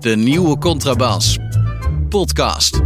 [0.00, 1.38] De nieuwe Contrabas.
[2.08, 2.80] Podcast.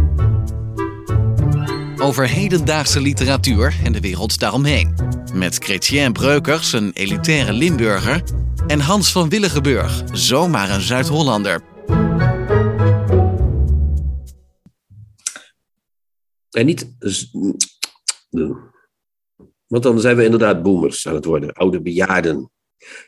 [1.97, 4.95] Over hedendaagse literatuur en de wereld daaromheen.
[5.33, 8.23] Met Chrétien Breukers, een elitaire Limburger.
[8.67, 11.61] En Hans van Willigenburg, zomaar een Zuid-Hollander.
[16.49, 16.95] En niet.
[19.67, 22.35] Want dan zijn we inderdaad boomers aan het worden, oude bejaarden.
[22.39, 22.49] En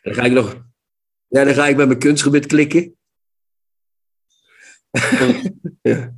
[0.01, 0.71] dan ga ik nog.
[1.33, 2.95] Ja, dan ga ik bij mijn kunstgebied klikken.
[5.81, 6.13] ja.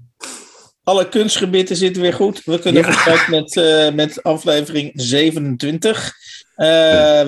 [0.84, 2.44] Alle kunstgebieden zitten weer goed.
[2.44, 2.94] We kunnen ja.
[2.94, 6.14] verder met, uh, met aflevering 27.
[6.58, 6.68] Uh,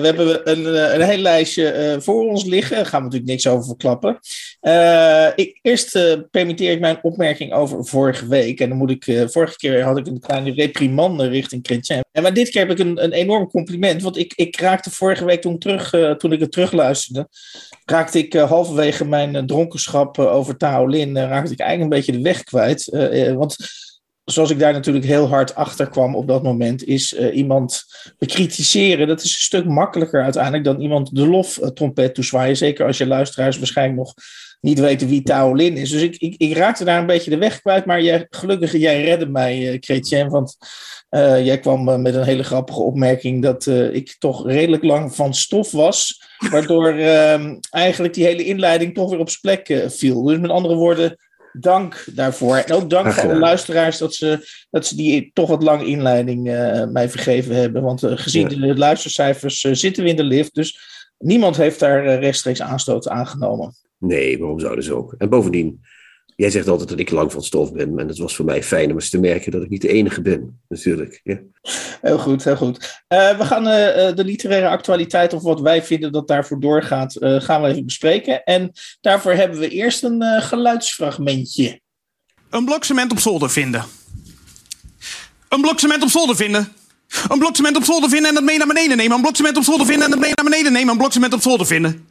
[0.02, 2.76] hebben een, eh, een heel lijstje uh, voor ons liggen.
[2.76, 4.18] Daar gaan we natuurlijk niks over verklappen.
[5.34, 5.92] Ik, eerst
[6.30, 8.60] permitteer ik mijn opmerking over vorige week.
[8.60, 9.28] En dan moet ik.
[9.30, 12.04] vorige keer had ik een kleine reprimande richting Chrétien.
[12.12, 14.02] En maar dit keer heb ik een, een enorm compliment.
[14.02, 17.28] Want ik, ik raakte vorige week toen, terug, toen ik het terugluisterde.
[17.84, 21.18] Raakte ik halverwege mijn dronkenschap over Taolin.
[21.18, 22.84] raakte ik eigenlijk een beetje de weg kwijt.
[23.34, 23.56] want
[24.30, 27.84] zoals ik daar natuurlijk heel hard achter kwam op dat moment, is uh, iemand
[28.18, 29.06] bekritiseren.
[29.08, 32.56] Dat is een stuk makkelijker uiteindelijk dan iemand de loftrompet uh, toezwaaien.
[32.56, 34.14] Zeker als je luisteraars waarschijnlijk nog
[34.60, 35.90] niet weten wie Taolin is.
[35.90, 37.84] Dus ik, ik, ik, raakte daar een beetje de weg kwijt.
[37.84, 40.28] Maar gelukkig, jij redde mij, uh, Chrétien.
[40.28, 40.56] Want
[41.42, 46.22] jij kwam met een hele grappige opmerking dat ik toch redelijk lang van stof was.
[46.50, 50.22] Waardoor ehm, eigenlijk die hele inleiding toch weer op zijn plek viel.
[50.22, 51.16] Dus met andere woorden
[51.60, 52.56] dank daarvoor.
[52.56, 56.48] En ook dank voor de luisteraars dat ze, dat ze die toch wat lange inleiding
[56.48, 57.82] uh, mij vergeven hebben.
[57.82, 58.66] Want uh, gezien ja.
[58.66, 60.54] de luistercijfers uh, zitten we in de lift.
[60.54, 60.78] Dus
[61.18, 63.74] niemand heeft daar rechtstreeks aanstoot aangenomen.
[63.98, 65.14] Nee, waarom zouden ze ook?
[65.18, 65.80] En bovendien,
[66.38, 67.98] jij zegt altijd dat ik lang van stof ben.
[67.98, 70.22] En het was voor mij fijn om eens te merken dat ik niet de enige
[70.22, 71.20] ben, natuurlijk.
[71.24, 71.38] Ja.
[72.00, 73.02] Heel goed, heel goed.
[73.08, 77.40] Uh, we gaan uh, de literaire actualiteit, of wat wij vinden dat daarvoor doorgaat, uh,
[77.40, 78.44] gaan we even bespreken.
[78.44, 81.80] En daarvoor hebben we eerst een geluidsfragmentje.
[82.50, 83.84] Een blokcement op zolder vinden.
[85.48, 86.72] Een blokcement op zolder vinden.
[87.28, 89.14] Een blokcement op zolder vinden en dat mee naar beneden nemen.
[89.16, 90.90] Een blokcement op zolder vinden en dat mee naar beneden nemen.
[90.90, 92.07] Een blokcement op zolder vinden.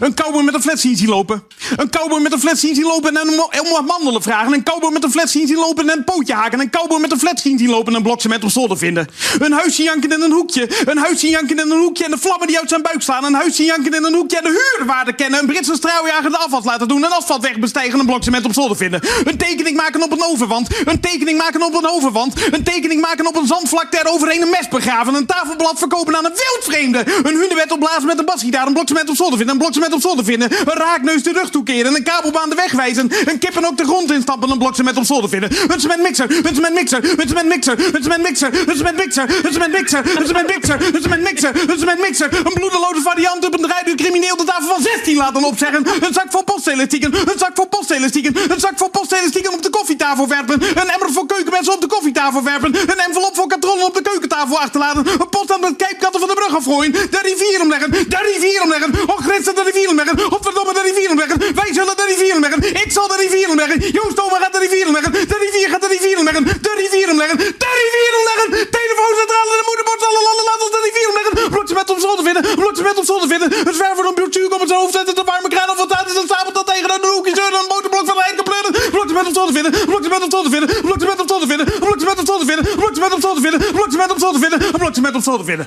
[0.00, 1.42] Een cowboy met een fles zien zien lopen.
[1.76, 3.26] Een cowboy met een fles zien zien lopen en
[3.70, 4.52] wat mandelen vragen.
[4.52, 6.60] Een cowboy met een fles zien zien lopen en een pootje haken.
[6.60, 9.08] Een cowboy met een fles zien zien lopen en een blokcement op zolder vinden.
[9.38, 10.70] Een huisje janken in een hoekje.
[10.84, 13.24] Een huisje janken in een hoekje en de vlammen die uit zijn buik slaan.
[13.24, 15.40] Een huisje janken in een hoekje en de huurwaarde kennen.
[15.40, 17.04] Een Britse straaljager de afval laten doen.
[17.04, 19.00] Een asfaltweg bestijgen en een blokcement op zolder vinden.
[19.24, 20.68] Een tekening maken op een overwand.
[20.84, 22.34] Een tekening maken op een overwand.
[22.50, 25.14] Een tekening maken op een zandvlak overheen een mes begraven.
[25.14, 26.98] Een tafelblad verkopen aan een wildvreemde.
[27.22, 28.66] Een hunebed opblazen met een basgitaar.
[28.66, 29.54] Een blokcement op zolder vinden.
[29.54, 30.50] Een blokcement op zolder vinden.
[30.52, 31.94] Een raakneus de rug toekeren.
[31.94, 33.10] Een kabelbaan de weg wijzen.
[33.24, 34.50] Een kippen ook de grond instappen.
[34.50, 35.50] Een blokcement op zolder vinden.
[35.72, 36.46] Een cementmixer.
[36.46, 37.04] Een cementmixer.
[37.20, 37.78] Een cementmixer.
[37.94, 38.48] Een cementmixer.
[38.68, 39.24] Een cementmixer.
[39.44, 40.04] Een cementmixer.
[40.16, 40.94] Een cementmixer.
[40.94, 41.70] Een cementmixer.
[41.70, 42.28] Een cementmixer.
[42.46, 45.86] Een bloedeloze variant op een rijduur crimineel de tafel van 16 laten opzeggen.
[46.00, 47.14] Een zak vol postelastieken.
[47.14, 48.36] Een zak vol postelastieken.
[48.52, 50.62] Een zak vol postelastieken op de koffietafel werpen.
[50.62, 52.74] Een emmer voor keukenmessen op de koffietafel werpen.
[52.74, 55.06] Een envelop voor katronnen op de keukentafel achterlaten.
[55.06, 56.92] Een post aan met kijpkatten van de brug afgooien.
[56.92, 57.90] De rivier omleggen.
[57.90, 58.92] De rivier omleggen.
[59.06, 60.16] Och, grenzen de rivier omleggen.
[60.32, 61.38] Godverdomme de rivier omleggen.
[61.60, 62.60] Wij zullen de rivier omleggen.
[62.84, 63.78] Ik zal de rivier omleggen.
[63.98, 65.12] Joost Oma gaat de rivier omleggen.
[65.32, 66.44] De rivier gaat de rivier omleggen.
[66.66, 67.36] De rivier omleggen.
[67.64, 68.48] De rivier omleggen.
[68.78, 71.34] Telefooncentrale, de moederbord, alle landen, laat ons de rivier omleggen.
[71.54, 72.42] Blokje met op zolder vinden.
[72.60, 73.48] Blokje met op zolder vinden.
[73.68, 75.14] Het van een buurtzuur op het hoofd zetten.
[75.20, 76.16] De warme kraan of wat uit is.
[76.20, 77.58] Een stapelt dat tegen de hoekje zeuren.
[77.62, 78.72] Een motorblok van eind pleuren.
[78.94, 79.72] Blokje met op zolder vinden.
[79.90, 80.68] Blokje met op zolder vinden.
[80.86, 81.66] Blokje met op zolder vinden.
[81.84, 82.64] Blokje met op zolder vinden.
[82.80, 83.60] Blokje met op zolder vinden.
[83.76, 84.58] Blokje met op zolder vinden.
[84.80, 85.66] Blokje met op zolder vinden.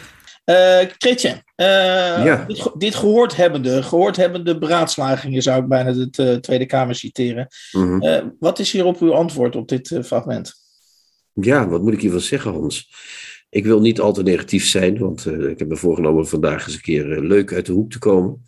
[0.51, 2.45] Uh, Kretje, uh, ja.
[2.47, 7.47] dit, dit, gehoord hebbende, gehoord hebbende beraadslagingen zou ik bijna de uh, Tweede Kamer citeren.
[7.71, 8.35] Mm -hmm.
[8.39, 10.53] wat is hierop uw antwoord op dit fragment?
[11.33, 12.93] Ja, wat moet ik hiervan zeggen, Hans?
[13.49, 16.81] Ik wil niet al te negatief zijn, want ik heb me voorgenomen vandaag eens een
[16.81, 18.45] keer leuk uit de hoek te komen.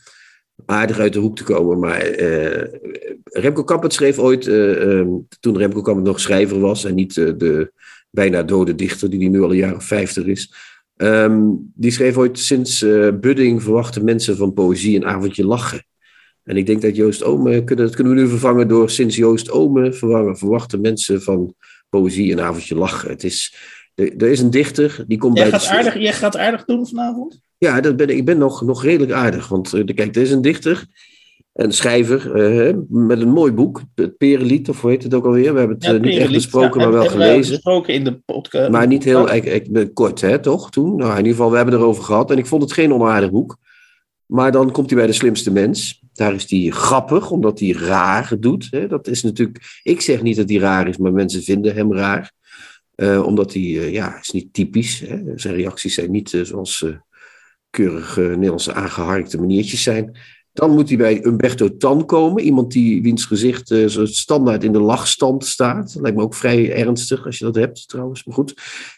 [0.66, 2.08] Aardig uit de hoek te komen, maar
[3.24, 4.44] Remco Kampert schreef ooit,
[5.40, 7.72] toen Remco Kampert nog schrijver was en niet de
[8.10, 10.54] bijna dode dichter die, die nu al een jaar of vijftig is,
[11.04, 15.86] Um, die schreef ooit: Sinds uh, Budding verwachten mensen van poëzie een avondje lachen.
[16.44, 19.52] En ik denk dat Joost Ome, kunnen, dat kunnen we nu vervangen door sinds Joost
[19.52, 19.94] Ome
[20.36, 21.56] verwachten mensen van
[21.90, 23.10] poëzie een avondje lachen.
[23.10, 23.56] Het is,
[23.96, 25.76] er, er is een dichter, die komt jij bij gaat de...
[25.76, 27.40] aardig, Jij gaat aardig doen vanavond?
[27.58, 29.48] Ja, dat ben, ik ben nog, nog redelijk aardig.
[29.48, 30.86] Want uh, kijk, er is een dichter,
[31.54, 35.54] een schrijver, uh, met een mooi boek, het Perenlied, of hoe heet het ook alweer?
[35.54, 37.54] We hebben het ja, uh, niet echt besproken, ja, maar wel gelezen.
[37.54, 38.72] besproken in de podcast.
[38.72, 40.72] Maar niet heel ik, ik, kort, hè, toch?
[40.72, 40.96] Toen?
[40.96, 42.32] Nou, in ieder geval, we hebben erover gehad.
[42.32, 43.58] En ik vond het geen onaardig boek.
[44.26, 46.02] Maar dan komt hij bij de slimste mens.
[46.14, 48.68] Daar is hij grappig, omdat hij raar doet.
[48.70, 48.88] Hè.
[48.88, 49.80] Dat is natuurlijk...
[49.84, 52.32] Ik zeg niet dat hij raar is, maar mensen vinden hem raar.
[52.96, 55.00] Uh, omdat hij, ja, is niet typisch.
[55.00, 55.22] Hè.
[55.36, 56.86] Zijn reacties zijn niet zoals
[57.70, 60.18] keurig Nederlandse aangeharkte maniertjes zijn.
[60.54, 62.44] Dan moet hij bij Umberto Tan komen.
[62.44, 65.96] Iemand die, wiens gezicht uh, zo standaard in de lachstand staat.
[66.00, 68.24] Lijkt me ook vrij ernstig als je dat hebt, trouwens.
[68.24, 68.54] Maar goed.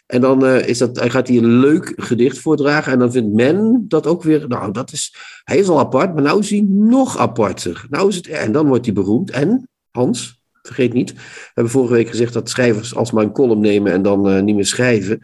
[0.06, 2.92] En dan uh, is dat, hij gaat hij een leuk gedicht voordragen.
[2.92, 4.48] En dan vindt men dat ook weer.
[4.48, 5.14] Nou, dat is.
[5.44, 7.86] Hij is al apart, maar nou is hij nog aparter.
[7.90, 9.30] Nou is het, en dan wordt hij beroemd.
[9.30, 11.12] En, Hans, vergeet niet.
[11.12, 11.20] We
[11.54, 14.66] hebben vorige week gezegd dat schrijvers alsmaar een column nemen en dan uh, niet meer
[14.66, 15.20] schrijven.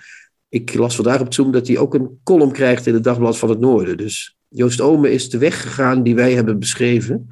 [0.49, 3.49] Ik las vandaag op Zoom dat hij ook een column krijgt in het Dagblad van
[3.49, 3.97] het Noorden.
[3.97, 7.29] Dus Joost Ome is de weg gegaan die wij hebben beschreven.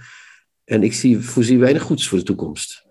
[0.64, 2.86] En ik zie, voorzie weinig goeds voor de toekomst.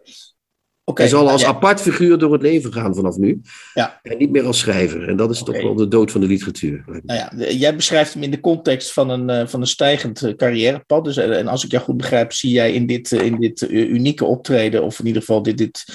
[0.89, 1.47] Okay, hij zal als ja.
[1.47, 3.41] apart figuur door het leven gaan vanaf nu.
[3.74, 4.00] Ja.
[4.03, 5.07] En niet meer als schrijver.
[5.07, 5.53] En dat is okay.
[5.53, 6.83] toch wel de dood van de literatuur.
[7.03, 10.36] Nou ja, jij beschrijft hem in de context van een, uh, van een stijgend uh,
[10.36, 11.03] carrièrepad.
[11.03, 14.25] Dus, uh, en als ik jou goed begrijp, zie jij in dit, in dit unieke
[14.25, 15.86] optreden, of in ieder geval dit, dit,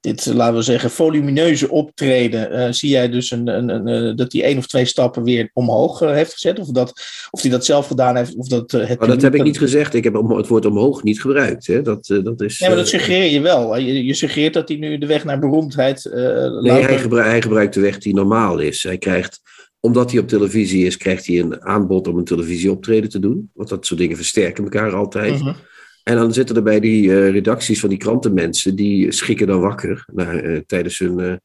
[0.00, 4.58] dit laten we zeggen, volumineuze optreden, zie jij dus een, een, een, dat hij één
[4.58, 6.58] of twee stappen weer omhoog heeft gezet?
[6.58, 6.92] Of, dat,
[7.30, 8.36] of hij dat zelf gedaan heeft?
[8.36, 9.94] Of dat, het dat heb ik niet gezegd.
[9.94, 11.66] Ik heb het woord omhoog niet gebruikt.
[11.66, 11.82] Hè?
[11.82, 13.76] Dat, dat is, ja, maar dat suggereer je wel.
[13.76, 16.04] Je, je suggereert dat hij nu de weg naar beroemdheid.
[16.04, 16.14] Uh,
[16.60, 18.82] nee, hij, gebruikt, hij gebruikt de weg die normaal is.
[18.82, 19.40] Hij krijgt,
[19.80, 23.50] omdat hij op televisie is, krijgt hij een aanbod om een televisieoptreden te doen.
[23.54, 25.32] Want dat soort dingen versterken elkaar altijd.
[25.32, 25.54] Uh -huh.
[26.02, 30.04] En dan zitten er bij die uh, redacties van die krantenmensen, die schikken dan wakker
[30.12, 31.40] naar, uh, tijdens hun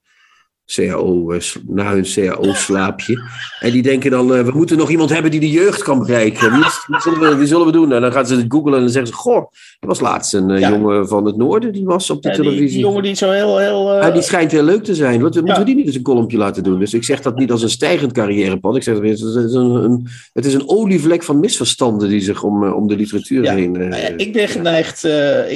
[0.75, 1.33] CAO,
[1.68, 3.21] na hun CAO-slaapje.
[3.60, 6.51] En die denken dan, uh, we moeten nog iemand hebben die de jeugd kan bereiken.
[6.51, 7.94] Wie, wie, zullen, we, wie zullen we doen?
[7.94, 10.50] En dan gaan ze het googlen en dan zeggen ze, goh, er was laatst een
[10.50, 10.69] uh, ja.
[10.69, 12.66] jongen van het noorden, die was op de ja, televisie.
[12.66, 13.57] Die, die, jongen die zo heel...
[13.57, 14.13] heel uh...
[14.13, 15.21] die schijnt heel leuk te zijn.
[15.21, 16.80] Wat, moeten we die niet eens een kolompje laten doen?
[16.80, 18.75] Dus ik zeg dat niet als een stijgend carrièrepad.
[18.75, 19.21] Ik zeg het is
[19.54, 23.71] een, een, het is een olievlek van misverstanden die zich om, om de literatuur heen...
[23.71, 25.04] Nou ik ben geneigd,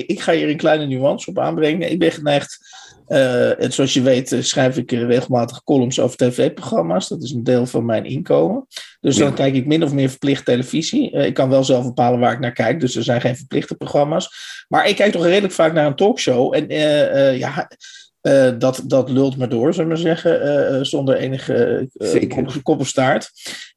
[0.08, 1.92] ik ga hier een kleine nuance op aanbrengen.
[1.92, 2.82] Ik ben geneigd...
[3.14, 7.08] Uh, en zoals je weet uh, schrijf ik uh, regelmatig columns over tv-programma's.
[7.08, 8.68] Dat is een deel van mijn inkomen.
[9.02, 9.24] Dus ja.
[9.24, 11.12] dan kijk ik min of meer verplicht televisie.
[11.12, 14.30] ik kan wel zelf bepalen waar ik naar kijk, dus er zijn geen verplichte programma's.
[14.68, 16.56] Maar ik kijk toch redelijk vaak naar een talkshow.
[16.56, 16.68] En
[17.38, 17.70] ja,
[18.58, 21.90] dat, dat lult me door, zullen we zeggen, zonder enige
[22.64, 23.32] kop of staart.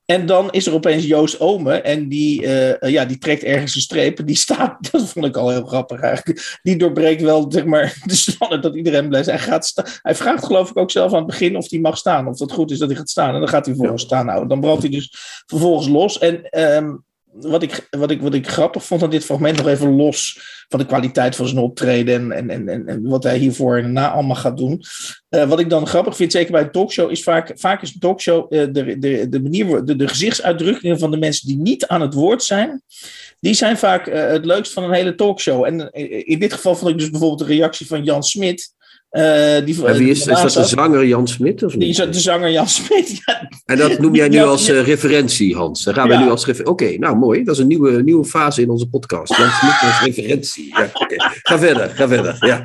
[0.06, 3.80] En dan is er opeens Joost Ome en die, uh, ja, die trekt ergens een
[3.80, 4.26] streep.
[4.26, 6.58] Die staat, dat vond ik al heel grappig eigenlijk.
[6.62, 9.28] Die doorbreekt wel zeg maar, de standaard dat iedereen blijft.
[9.28, 11.96] Hij, gaat sta- hij vraagt geloof ik ook zelf aan het begin of hij mag
[11.96, 12.28] staan.
[12.28, 13.34] Of dat goed is dat hij gaat staan.
[13.34, 14.48] En dan gaat hij vervolgens staan houden.
[14.48, 15.14] Dan brandt hij dus
[15.46, 16.18] vervolgens los.
[16.18, 17.04] En um,
[17.40, 20.78] wat, ik, wat, ik, wat ik grappig vond aan dit fragment, nog even los van
[20.78, 24.36] de kwaliteit van zijn optreden en, en, en, en wat hij hiervoor en daarna allemaal
[24.36, 24.82] gaat doen.
[25.30, 28.00] Uh, wat ik dan grappig vind, zeker bij een talkshow, is vaak, vaak is een
[28.00, 32.00] talkshow uh, de, de, de manier, de, de gezichtsuitdrukkingen van de mensen die niet aan
[32.00, 32.82] het woord zijn,
[33.40, 35.64] die zijn vaak uh, het leukst van een hele talkshow.
[35.64, 35.90] En
[36.26, 38.74] in dit geval vond ik dus bijvoorbeeld de reactie van Jan Smit.
[39.16, 41.62] Uh, die, en wie is, is dat de zanger Jan Smit?
[41.62, 41.96] Of niet?
[41.96, 43.50] Die, de zanger Jan Smit, ja.
[43.64, 45.84] En dat noem jij nu als uh, referentie, Hans.
[45.84, 46.72] Dan gaan we nu als referentie.
[46.72, 47.44] Oké, okay, nou mooi.
[47.44, 49.36] Dat is een nieuwe, nieuwe fase in onze podcast.
[49.36, 50.66] Jan Smit als referentie.
[50.68, 51.18] Ja, okay.
[51.42, 52.36] Ga verder, ga verder.
[52.40, 52.62] Ja.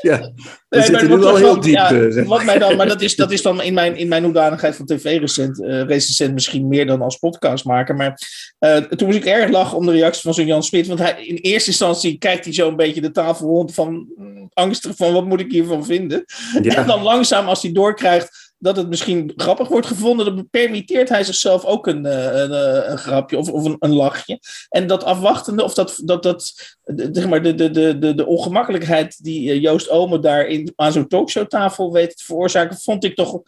[0.00, 0.32] ja.
[0.68, 1.74] We nee, zitten nu wel heel diep.
[1.74, 4.76] Ja, wat mij dan, maar dat is, dat is dan in mijn, in mijn hoedanigheid
[4.76, 7.94] van tv-recent uh, recensent misschien meer dan als podcastmaker.
[7.94, 8.20] Maar
[8.60, 10.86] uh, toen moest ik erg lachen om de reactie van zo'n Jan Smit.
[10.86, 14.50] Want hij, in eerste instantie kijkt hij zo een beetje de tafel rond van mm,
[14.54, 16.24] angstig van wat moet ik hiervan vinden.
[16.62, 16.74] Ja.
[16.74, 21.24] En dan langzaam als hij doorkrijgt dat het misschien grappig wordt gevonden, dan permitteert hij
[21.24, 24.40] zichzelf ook een, een, een grapje of, of een, een, lachje.
[24.68, 26.76] En dat afwachtende, of dat, dat, dat
[27.12, 31.92] zeg maar, de, de, de, de ongemakkelijkheid die Joost Ome daar in, aan zo'n talkshowtafel
[31.92, 33.40] weet te veroorzaken, vond ik toch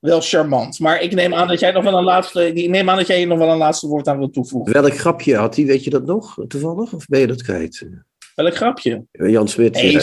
[0.00, 0.78] wel charmant.
[0.78, 3.16] Maar ik neem aan dat jij nog wel een laatste, ik neem aan dat jij
[3.16, 4.72] hier nog wel een laatste woord aan wilt toevoegen.
[4.72, 5.64] Welk grapje had hij?
[5.64, 6.92] Weet je dat nog toevallig?
[6.92, 7.88] Of ben je dat kwijt?
[8.42, 9.04] Welk grapje?
[9.12, 9.74] Jan Smit.
[9.74, 10.02] Nee, uh,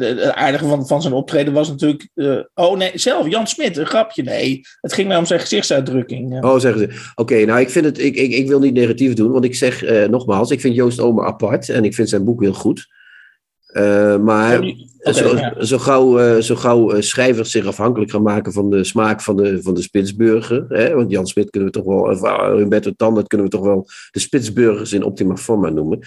[0.00, 2.08] het aardige van, van zijn optreden was natuurlijk.
[2.14, 4.22] Uh, oh nee, zelf, Jan Smit, een grapje.
[4.22, 6.44] Nee, het ging maar om zijn gezichtsuitdrukking.
[6.44, 6.86] Oh, zeggen ze.
[6.86, 7.98] Oké, okay, nou, ik vind het.
[7.98, 11.00] Ik, ik, ik wil niet negatief doen, want ik zeg uh, nogmaals, ik vind Joost
[11.00, 12.86] Omer apart en ik vind zijn boek heel goed.
[14.20, 15.62] maar okay, zo, ja.
[15.64, 19.74] zo, gauw, zo gauw schrijvers zich afhankelijk gaan maken van de smaak van de, van
[19.74, 20.64] de Spitsburger.
[20.68, 20.94] Hè?
[20.94, 22.20] Want Jan Smit kunnen we toch wel, of
[22.56, 25.98] Humberto Tan, dat kunnen we toch wel de Spitsburgers in optima forma noemen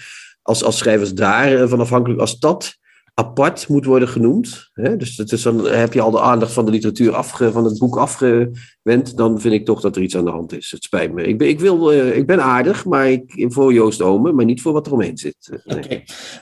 [0.48, 2.76] als, als schrijvers daar van afhankelijk, als dat
[3.14, 7.14] apart moet worden genoemd, hè, dus, dan heb je al de aandacht van de literatuur
[7.14, 10.52] afge, van het boek afgewend, dan vind ik toch dat er iets aan de hand
[10.52, 10.70] is.
[10.70, 11.22] Het spijt me.
[11.22, 14.62] Ik ben, ik wil, uh, ik ben aardig, maar ik, voor Joost Ome, maar niet
[14.62, 15.62] voor wat er omheen zit.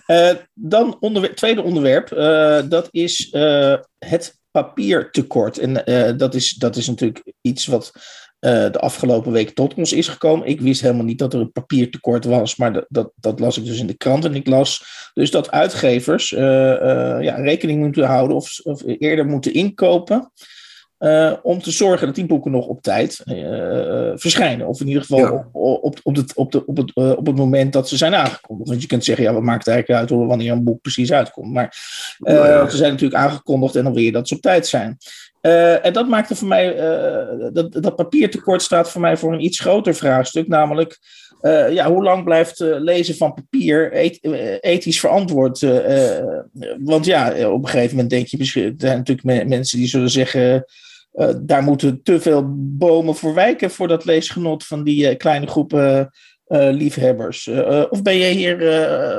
[0.07, 2.09] Uh, dan onderwerp, tweede onderwerp,
[2.71, 3.35] dat is
[3.99, 5.59] het papiertekort.
[5.59, 5.75] En
[6.17, 7.93] dat, is, dat is natuurlijk iets wat
[8.41, 10.47] uh, de afgelopen week tot ons is gekomen.
[10.47, 13.65] Ik wist helemaal niet dat er een papiertekort was, maar dat, dat, dat las ik
[13.65, 14.25] dus in de krant.
[14.25, 19.27] En ik las dus dat uitgevers uh, uh, ja, rekening moeten houden of, of, eerder
[19.27, 20.31] moeten inkopen
[20.99, 24.67] eh, om te zorgen dat die boeken nog op tijd eh, verschijnen.
[24.67, 25.49] Of in ieder geval Ja.
[25.53, 28.15] op, op, op, het, op, de, op, het, eh, op het moment dat ze zijn
[28.15, 28.69] aangekondigd.
[28.69, 31.53] Want je kunt zeggen, ja, wat maakt het eigenlijk uit wanneer een boek precies uitkomt.
[31.53, 31.77] Maar
[32.19, 32.69] eh, Nou ja.
[32.69, 34.97] ze zijn natuurlijk aangekondigd en dan wil je dat ze op tijd zijn.
[35.47, 39.45] Eh, en dat maakte voor mij, eh, dat, dat papiertekort staat voor mij voor een
[39.45, 40.49] iets groter vraagstuk.
[40.49, 40.99] Namelijk,
[41.41, 44.19] eh, ja, hoe lang blijft lezen van papier eth-
[44.61, 45.61] ethisch verantwoord?
[46.79, 49.89] want ja, op een gegeven moment denk je misschien, er zijn natuurlijk me- mensen die
[49.89, 50.65] zullen zeggen,
[51.41, 56.11] daar moeten te veel bomen voor wijken voor dat leesgenot van die kleine groepen
[56.49, 57.49] liefhebbers.
[57.91, 58.57] Of ben je hier,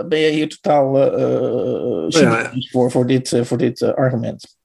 [0.08, 2.10] ben je hier totaal ja.
[2.10, 4.57] cynisch voor, voor dit, voor dit argument?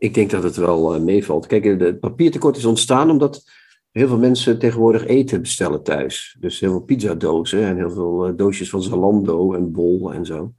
[0.00, 1.46] Ik denk dat het wel eh, meevalt.
[1.46, 3.42] Kijk, het papiertekort is ontstaan omdat
[3.90, 6.36] heel veel mensen tegenwoordig eten bestellen thuis.
[6.38, 10.52] Dus heel veel pizzadozen en heel veel eh, doosjes van Zalando en Bol en zo.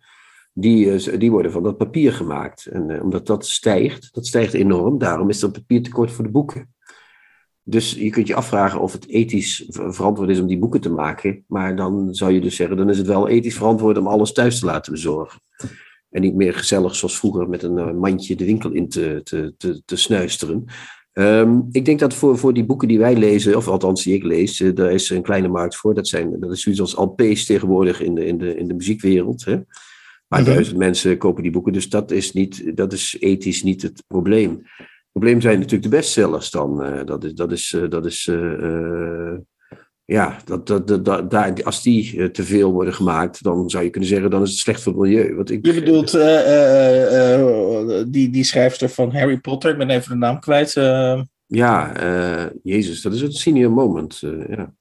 [0.53, 2.65] Die, eh, die worden van dat papier gemaakt.
[2.65, 4.97] En omdat dat stijgt, dat stijgt enorm.
[4.97, 6.73] Daarom is een papiertekort voor de boeken.
[7.63, 10.91] Dus je kunt je afvragen of het ethisch ver- verantwoord is om die boeken te
[10.91, 11.43] maken.
[11.47, 14.59] Maar dan zou je dus zeggen, dan is het wel ethisch verantwoord om alles thuis
[14.59, 15.39] te laten bezorgen.
[16.11, 19.53] En niet meer gezellig zoals vroeger met een eh, mandje de winkel in te, te,
[19.57, 20.65] te, te snuisteren.
[21.13, 24.23] Ehm, ik denk dat voor, voor die boeken die wij lezen, of althans die ik
[24.23, 25.93] lees, eh, daar is een kleine markt voor.
[25.93, 29.45] Dat, zijn, dat is zoiets als LP's tegenwoordig in de, in de, in de muziekwereld.
[29.45, 29.55] Hè?
[30.27, 30.49] Maar Mhm.
[30.49, 34.61] duizend mensen kopen die boeken, dus dat is, niet, dat is ethisch niet het probleem.
[34.77, 36.83] Het probleem zijn natuurlijk de bestsellers dan.
[36.83, 38.29] eh, dat is, dat is, dat is
[40.05, 44.09] ja, dat, dat, dat, als die eh, te veel worden gemaakt, dan zou je kunnen
[44.09, 45.35] zeggen, dan is het slecht voor het milieu.
[45.35, 50.11] Want ik, Je bedoelt eh, eh, die, die schrijfster van Harry Potter, ik ben even
[50.11, 50.73] de naam kwijt.
[51.45, 51.93] Ja,
[52.63, 54.19] Jezus, dat is een senior moment.
[54.49, 54.73] ja.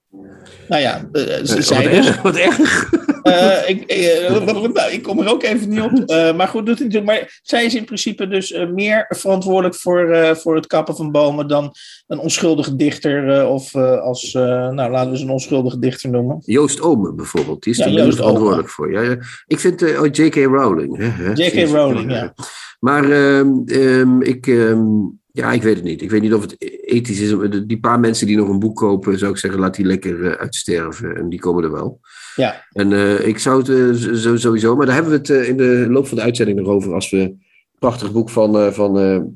[0.69, 2.91] nou ja, ze wat dus, erg, wat erg.
[3.23, 5.93] Eh, ik, eh, nou, ik kom er ook even niet op.
[5.93, 7.21] Eh, maar goed, doet het natuurlijk.
[7.21, 11.75] Maar zij is in principe dus meer verantwoordelijk voor, voor het kappen van bomen dan
[12.07, 13.47] een onschuldige dichter.
[13.47, 16.43] of als, nou laten we ze een onschuldige dichter noemen.
[16.45, 18.93] Joost Omen bijvoorbeeld, die is Ja, er Joost verantwoordelijk voor.
[18.93, 19.17] Ja, ja.
[19.47, 20.35] Ik vind oh, J.K.
[20.35, 21.15] Rowling.
[21.35, 21.69] J.K.
[21.69, 22.35] Rowling, ja.
[22.81, 24.83] Maar ehm, ehm, ik, ehm,
[25.33, 26.03] ja, ik weet het niet.
[26.03, 27.33] Ik weet niet of het ethisch is.
[27.33, 30.25] om- Die paar mensen die nog een boek kopen, zou ik zeggen, laat die lekker
[30.27, 31.17] eh, uitsterven.
[31.17, 32.01] En die komen er wel.
[32.37, 35.87] Ja, En eh, ik zou het eh, sowieso, maar daar hebben we het in de
[35.91, 37.33] loop van de uitzending nog over als we het
[37.79, 38.93] prachtig boek van, van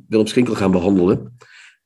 [0.09, 1.37] Willem Schinkel gaan behandelen.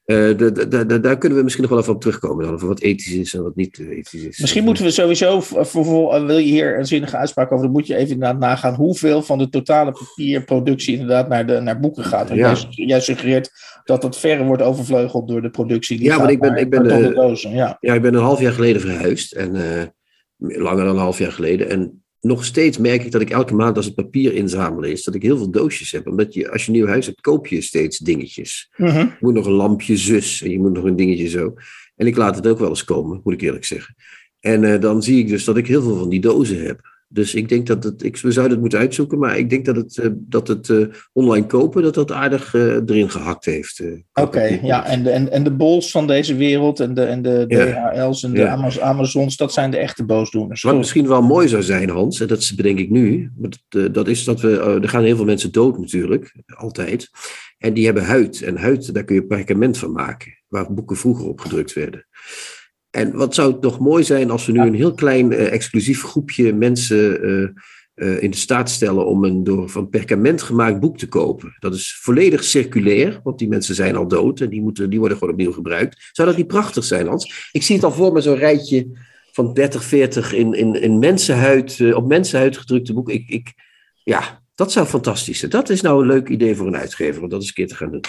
[0.08, 2.54] Eh, de- de- de- de- daar kunnen we misschien nog wel even op terugkomen, dan,
[2.54, 4.38] over wat ethisch is en wat niet eh, ethisch is.
[4.38, 7.96] misschien moeten we sowieso, eh, wil je hier een zinnige uitspraak over, dan moet je
[7.96, 12.28] even inderdaad nagaan hoeveel van de totale papierproductie inderdaad naar, de, naar boeken gaat.
[12.28, 12.56] Want Ja.
[12.70, 13.50] jij, suggereert
[13.84, 15.98] dat dat verre wordt overvleugeld door de productie.
[15.98, 17.76] Die Ja, want ik ben- ik ben, eh, dozen, ja.
[17.80, 19.32] Ja, ik ben een half jaar geleden verhuisd.
[19.32, 19.52] En
[20.36, 21.70] langer dan een half jaar geleden.
[21.70, 25.14] En nog steeds merk ik dat ik elke maand als het papier inzamelen is, dat
[25.14, 26.06] ik heel veel doosjes heb.
[26.06, 28.70] Omdat je, als je een nieuw huis hebt, koop je steeds dingetjes.
[28.76, 28.99] Mhm.
[28.99, 31.54] Je moet nog een lampje zus en je moet nog een dingetje zo.
[31.97, 33.94] En ik laat het ook wel eens komen, moet ik eerlijk zeggen.
[34.40, 36.98] En eh, dan zie ik dus dat ik heel veel van die dozen heb.
[37.10, 39.76] Dus ik denk dat het, ik, we zouden het moeten uitzoeken, maar ik denk dat
[39.76, 40.78] het, eh, dat het eh,
[41.12, 43.82] online kopen, dat dat aardig eh, erin gehakt heeft.
[44.12, 47.44] Oké, ja, en de, en, en de bols van deze wereld en de, en de
[47.48, 47.90] Ja.
[47.92, 48.48] DHL's en de Ja.
[48.52, 50.62] Amaz- Amazons, dat zijn de echte boosdoeners.
[50.62, 54.08] Wat misschien wel mooi zou zijn, Hans, en dat is- bedenk ik nu, dat, dat
[54.08, 57.10] is dat we, er gaan heel veel mensen dood natuurlijk, altijd.
[57.58, 58.42] En die hebben huid.
[58.42, 62.06] En huid, daar kun je perkament van maken, waar boeken vroeger op gedrukt werden.
[62.99, 66.02] En wat zou het nog mooi zijn als we nu een heel klein eh, exclusief
[66.02, 67.43] groepje mensen eh,
[67.95, 71.57] eh, in de staat stellen om een door van perkament gemaakt boek te kopen.
[71.59, 75.19] Dat is volledig circulair, want die mensen zijn al dood en die, moeten, die worden
[75.19, 76.09] gewoon opnieuw gebruikt.
[76.12, 77.49] Zou dat niet prachtig zijn, Hans?
[77.52, 78.87] Ik zie het al voor me, zo'n rijtje
[79.33, 83.14] van 30, 40 in, in, in mensenhuid, op mensenhuid gedrukte boeken.
[83.14, 83.52] Ik, ik,
[84.05, 85.50] ja, dat zou fantastisch zijn.
[85.50, 87.76] Dat is nou een leuk idee voor een uitgever, om dat eens een keer te
[87.76, 88.05] gaan doen.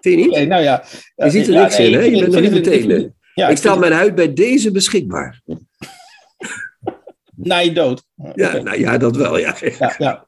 [0.00, 0.48] Vind je niet?
[0.48, 0.84] Nou ja.
[1.16, 2.00] Je ziet er Ja, niks nee, in, hè?
[2.00, 3.14] Je bent nog niet meteen.
[3.36, 5.40] Ja, ik stel mijn huid bij deze beschikbaar.
[5.44, 5.58] het-
[7.34, 8.04] Na je dood.
[8.34, 9.56] Ja, nou ja, dat wel, ja.
[9.78, 10.24] ja, ja.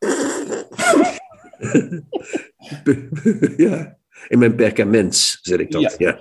[3.56, 3.96] ja.
[4.28, 5.94] In mijn perkaments zet ik dat.
[5.98, 6.20] Ja.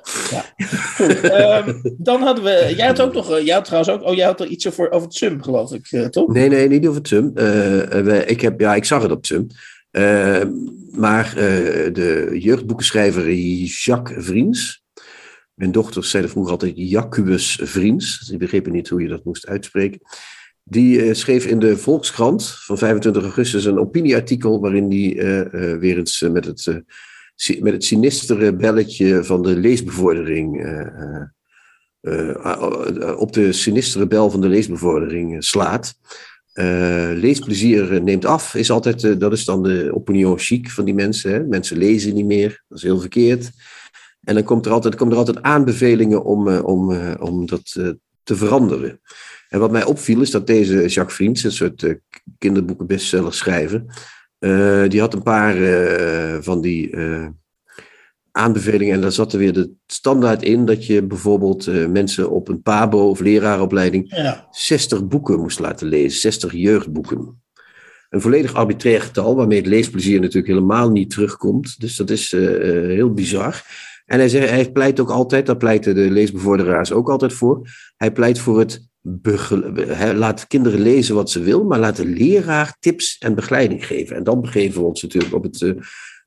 [0.95, 2.73] Goed, ehm, dan hadden we.
[2.75, 3.31] Jij had ook nog.
[3.31, 4.03] eh, Jij had trouwens ook.
[4.09, 6.33] Oh, jij had er iets over, over het SUM, geloof ik, eh, toch?
[6.33, 7.31] Nee, nee, niet over TUM.
[7.35, 9.47] Eh, eh, ik, heb, ja, ik zag het op TUM.
[9.91, 10.41] Eh,
[10.91, 11.33] maar
[11.93, 14.83] de jeugdboekenschrijver Jacques Vriends.
[15.57, 18.19] Mijn dochters zeiden vroeger altijd Jacobus Vriends.
[18.27, 19.99] Die begrepen niet hoe je dat moest uitspreken.
[20.63, 24.59] Die eh, schreef in de Volkskrant van 25 augustus een opinieartikel.
[24.59, 26.83] waarin hij eh, eh, weer eens met, het,
[27.59, 30.57] met het sinistere belletje van de leesbevordering.
[33.17, 35.93] op de sinistere bel van de leesbevordering slaat.
[37.15, 41.31] Leesplezier neemt af, is altijd, dat is dan de opinion chic van die mensen.
[41.31, 41.43] Hè?
[41.43, 43.51] Mensen lezen niet meer, dat is heel verkeerd.
[44.27, 47.75] En dan komt er altijd, komen er altijd aanbevelingen om, uh, om, uh, om dat
[47.77, 47.89] uh,
[48.23, 49.01] te veranderen.
[49.49, 51.95] En wat mij opviel is dat deze Jacques Vriends, een soort
[52.37, 53.83] kinderboeken bestseller schrijver,
[54.87, 55.55] die had een paar
[56.43, 56.95] van die
[58.31, 58.93] aanbevelingen.
[58.93, 63.09] En daar zat er weer de standaard in dat je bijvoorbeeld mensen op een PABO
[63.09, 64.47] of leraaropleiding Ja.
[64.51, 67.41] 60 boeken moest laten lezen, 60 jeugdboeken.
[68.09, 71.79] Een volledig arbitrair getal, waarmee het leesplezier natuurlijk helemaal niet terugkomt.
[71.79, 73.63] Dus dat is heel bizar.
[74.07, 77.69] En hij, zei, hij pleit ook altijd, daar pleiten de leesbevorderaars ook altijd voor.
[77.97, 78.87] Hij pleit voor het
[79.87, 84.15] hij laat kinderen lezen wat ze wil, maar laat de leraar tips en begeleiding geven.
[84.15, 85.73] En dan begeven we ons natuurlijk op het uh,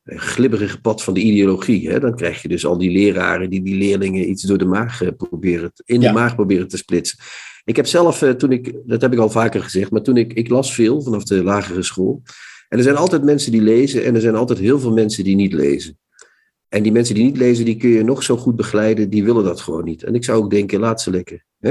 [0.05, 1.91] glibberige pad van de ideologie.
[1.91, 2.01] Hè?
[2.01, 5.73] Dan krijg je dus al die leraren die die leerlingen iets door de maag proberen,
[5.85, 6.09] in ja.
[6.09, 7.19] de maag proberen te splitsen.
[7.65, 10.33] Ik heb zelf, uh, toen ik, dat heb ik al vaker gezegd, maar toen ik,
[10.33, 12.23] ik las veel vanaf de lagere school.
[12.69, 15.37] En er zijn altijd mensen die lezen en er zijn altijd heel veel mensen die
[15.37, 15.99] niet lezen.
[16.71, 19.45] En die mensen die niet lezen, die kun je nog zo goed begeleiden, die willen
[19.45, 20.03] dat gewoon niet.
[20.03, 21.45] En ik zou ook denken, laat ze lekker.
[21.59, 21.71] Hè?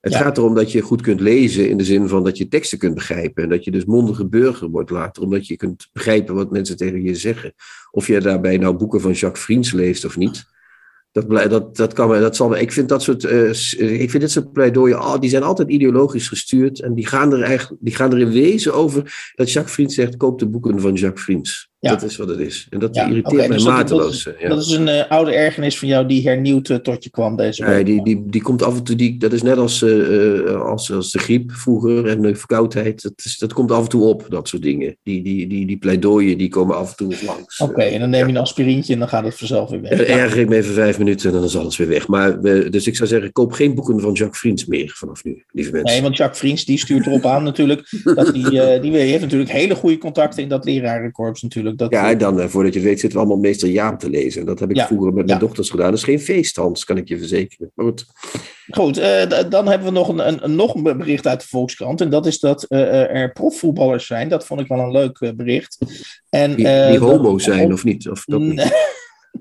[0.00, 0.18] Het ja.
[0.18, 2.94] gaat erom dat je goed kunt lezen in de zin van dat je teksten kunt
[2.94, 3.42] begrijpen.
[3.42, 7.02] En dat je dus mondige burger wordt later, omdat je kunt begrijpen wat mensen tegen
[7.02, 7.54] je zeggen.
[7.90, 10.44] Of je daarbij nou boeken van Jacques Friens leest of niet.
[11.12, 13.48] Dat, dat, dat kan dat zal, ik vind dat soort, uh,
[14.00, 16.80] ik vind dit soort pleidooien, oh, die zijn altijd ideologisch gestuurd.
[16.80, 20.16] En die gaan er eigenlijk, die gaan er in wezen over dat Jacques Friens zegt,
[20.16, 21.70] koop de boeken van Jacques Friens.
[21.78, 21.90] Ja.
[21.90, 22.66] Dat is wat het is.
[22.70, 24.24] En dat ja, irriteert okay, mij dus mateloos.
[24.24, 24.48] Dat, ja.
[24.48, 27.64] dat is een uh, oude ergernis van jou die hernieuwd uh, tot je kwam deze
[27.64, 27.74] week.
[27.74, 30.92] Nee, die, die, die komt af en toe, die, dat is net als, uh, als,
[30.92, 33.02] als de griep vroeger en de verkoudheid.
[33.02, 34.96] Dat, is, dat komt af en toe op, dat soort dingen.
[35.02, 37.60] Die, die, die, die pleidooien die komen af en toe langs.
[37.60, 39.90] Oké, okay, en dan neem je een aspirintje en dan gaat het vanzelf weer weg.
[39.90, 42.08] En erger ik me even vijf minuten en dan is alles weer weg.
[42.08, 42.40] Maar,
[42.70, 45.92] dus ik zou zeggen, koop geen boeken van Jacques Friens meer vanaf nu, lieve mensen.
[45.92, 47.90] Nee, want Jacques Friens die stuurt erop aan natuurlijk.
[48.02, 51.75] Dat die, die, die heeft natuurlijk hele goede contacten in dat lerarenkorps natuurlijk.
[51.76, 54.40] Dat, ja, dan voordat je het weet, zitten we allemaal meester Jaap te lezen.
[54.40, 55.46] En dat heb ik ja, vroeger met mijn ja.
[55.46, 55.90] dochters gedaan.
[55.90, 57.70] Dat is geen feest, Hans, kan ik je verzekeren.
[57.74, 58.06] Maar goed.
[58.70, 62.00] Goed, uh, dan hebben we nog een, een, een, nog een bericht uit de Volkskrant.
[62.00, 64.28] En dat is dat uh, er profvoetballers zijn.
[64.28, 65.78] Dat vond ik wel een leuk uh, bericht.
[66.28, 68.08] En, die, die homo zijn, of niet?
[68.08, 68.54] Of, dat niet?
[68.54, 68.70] Nee.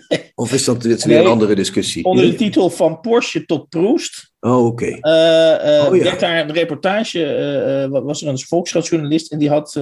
[0.36, 2.04] Of is dat is weer nee, een andere discussie?
[2.04, 4.34] Onder de titel Van Porsche tot Proest.
[4.40, 4.86] Oh, oké.
[4.86, 6.04] Uh, uh, oh, ja.
[6.04, 9.80] werd daar een reportage, uh, was er een Volkskrantjournalist en die had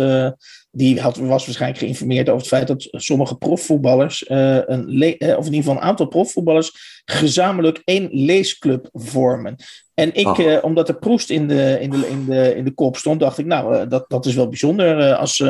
[0.75, 5.45] die had, was waarschijnlijk geïnformeerd over het feit dat sommige profvoetballers, uh, een uh, of
[5.45, 9.55] in ieder geval een aantal profvoetballers, gezamenlijk één leesclub vormen.
[9.93, 12.97] En ik, uh, omdat er Proest in de, in, de, in, de, in de kop
[12.97, 15.15] stond, dacht ik, nou, dat, dat is wel bijzonder.
[15.15, 15.43] als,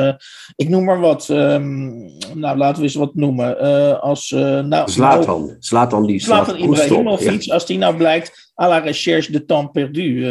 [0.56, 3.60] ik noem maar wat, um, nou, laten we eens wat noemen.
[4.00, 5.44] als, nou, Zlatan.
[5.44, 7.54] Nou, Zlatan die Zlatan Ibrahimovic, ja.
[7.54, 10.26] als die nou blijkt à la recherche de temps perdu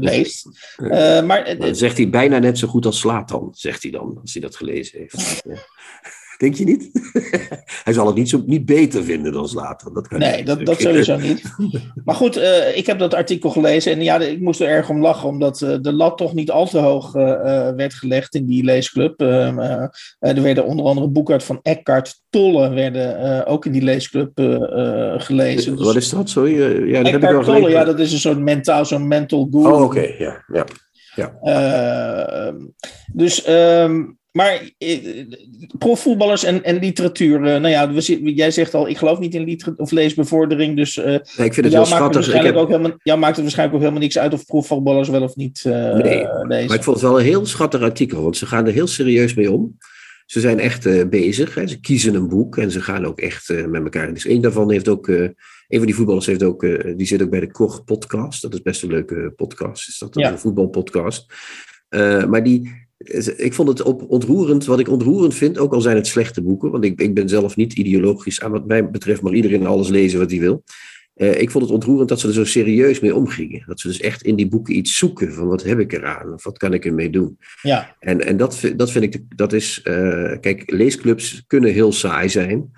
[0.00, 0.48] leest.
[1.24, 4.42] Maar, dan zegt hij bijna net zo goed als Slatan, zegt hij dan, als hij
[4.42, 5.42] dat gelezen heeft.
[6.40, 6.90] Denk je niet?
[7.84, 9.94] hij zal het niet, zo, niet beter vinden dan Slatan.
[9.94, 10.46] Dat kan nee, niet.
[10.46, 11.42] Dat, dat sowieso niet.
[12.04, 15.00] Maar goed, uh, ik heb dat artikel gelezen en ja, ik moest er erg om
[15.00, 17.22] lachen, omdat uh, de lat toch niet al te hoog uh,
[17.76, 19.20] werd gelegd in die leesclub.
[19.20, 19.58] Ehm,
[20.18, 24.30] er werden onder andere boeken van Eckhart Tolle werden ook in die leesclub
[25.16, 25.76] gelezen.
[25.76, 26.30] Dus, Wat is dat?
[26.30, 26.88] Sorry?
[26.88, 29.66] ja, dat Eckhart Tolle, ja, dat is een soort mentaal, zo'n mental guru.
[29.66, 30.14] Oh, oké, okay.
[30.18, 30.44] ja.
[30.52, 30.64] ja.
[31.14, 31.38] ja.
[31.42, 32.56] Ehm,
[33.12, 33.48] dus...
[33.48, 35.26] Um, maar eh,
[35.78, 37.38] profvoetballers en, en literatuur.
[37.38, 40.76] Uh, nou ja, we, jij zegt al, ik geloof niet in liter- of leesbevordering.
[40.76, 42.32] Dus uh, nee, ik vind het wel schattig.
[42.32, 42.54] Het heb...
[42.54, 45.64] ook helemaal, jou maakt het waarschijnlijk ook helemaal niks uit of profvoetballers wel of niet
[45.66, 46.46] uh, nee, lezen.
[46.46, 49.34] Maar ik vond het wel een heel schattig artikel, want ze gaan er heel serieus
[49.34, 49.78] mee om.
[50.26, 51.54] Ze zijn echt bezig.
[51.54, 51.66] Hè.
[51.66, 54.14] Ze kiezen een boek en ze gaan ook echt met elkaar.
[54.14, 55.08] Dus één daarvan heeft ook.
[55.08, 55.34] een
[55.68, 56.60] van die voetballers heeft ook,
[56.96, 58.42] die zit ook bij de Koch podcast.
[58.42, 59.88] Dat is best een leuke podcast.
[59.88, 60.30] Is dat, dat ja.
[60.30, 61.26] een voetbalpodcast?
[62.28, 62.88] maar die,
[63.36, 66.70] ik vond het op, ontroerend, wat ik ontroerend vind, ook al zijn het slechte boeken,
[66.70, 70.18] want ik, ik ben zelf niet ideologisch aan wat mij betreft, maar iedereen alles lezen
[70.18, 70.64] wat hij wil.
[71.16, 73.62] Uh, ik vond het ontroerend dat ze er zo serieus mee omgingen.
[73.66, 76.44] Dat ze dus echt in die boeken iets zoeken van wat heb ik eraan of
[76.44, 77.38] wat kan ik ermee doen.
[77.62, 77.96] Ja.
[77.98, 82.70] En, en dat, dat vind ik, dat is, uh, kijk, leesclubs kunnen heel saai zijn,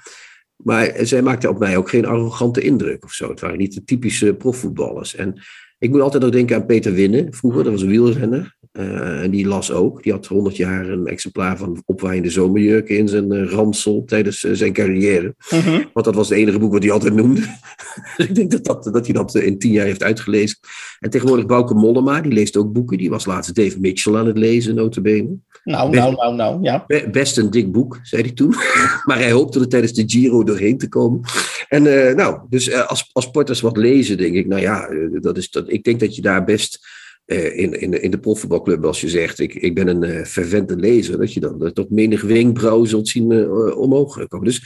[0.57, 3.29] maar zij maakten op mij ook geen arrogante indruk of zo.
[3.29, 5.15] Het waren niet de typische profvoetballers.
[5.15, 5.43] En
[5.79, 8.57] ik moet altijd nog denken aan Peter Winnen, vroeger, dat was een wielrenner.
[8.79, 10.03] Uh, en die las ook.
[10.03, 14.55] Die had 100 jaar een exemplaar van opwaaiende zomerjurken in zijn uh, ransel tijdens uh,
[14.55, 15.35] zijn carrière.
[15.51, 15.91] Mm-hmm.
[15.93, 17.41] Want dat was het enige boek wat hij altijd noemde.
[18.17, 20.59] dus ik denk dat, dat, dat hij dat in tien jaar heeft uitgelezen.
[21.01, 22.99] En tegenwoordig Bouke Mollema, die leest ook boeken.
[22.99, 25.37] Die was laatst Dave Mitchell aan het lezen, notabene.
[25.65, 26.87] Nou, best, nou, nou, nou, ja.
[27.11, 28.55] Best een dik boek, zei hij toen.
[29.07, 31.21] maar hij hoopte er tijdens de Giro doorheen te komen.
[31.69, 31.83] En
[32.17, 34.89] nou, dus als, als sporters wat lezen, denk ik, nou ja,
[35.21, 37.01] dat is, dat, ik denk dat je daar best
[37.33, 41.18] in, in, in de profvoetbalclub, als je zegt, ik, ik ben een uh, fervente lezer,
[41.18, 44.47] dat je dan uh, tot menig wenkbrauw zult zien omhoog komen.
[44.47, 44.62] Dus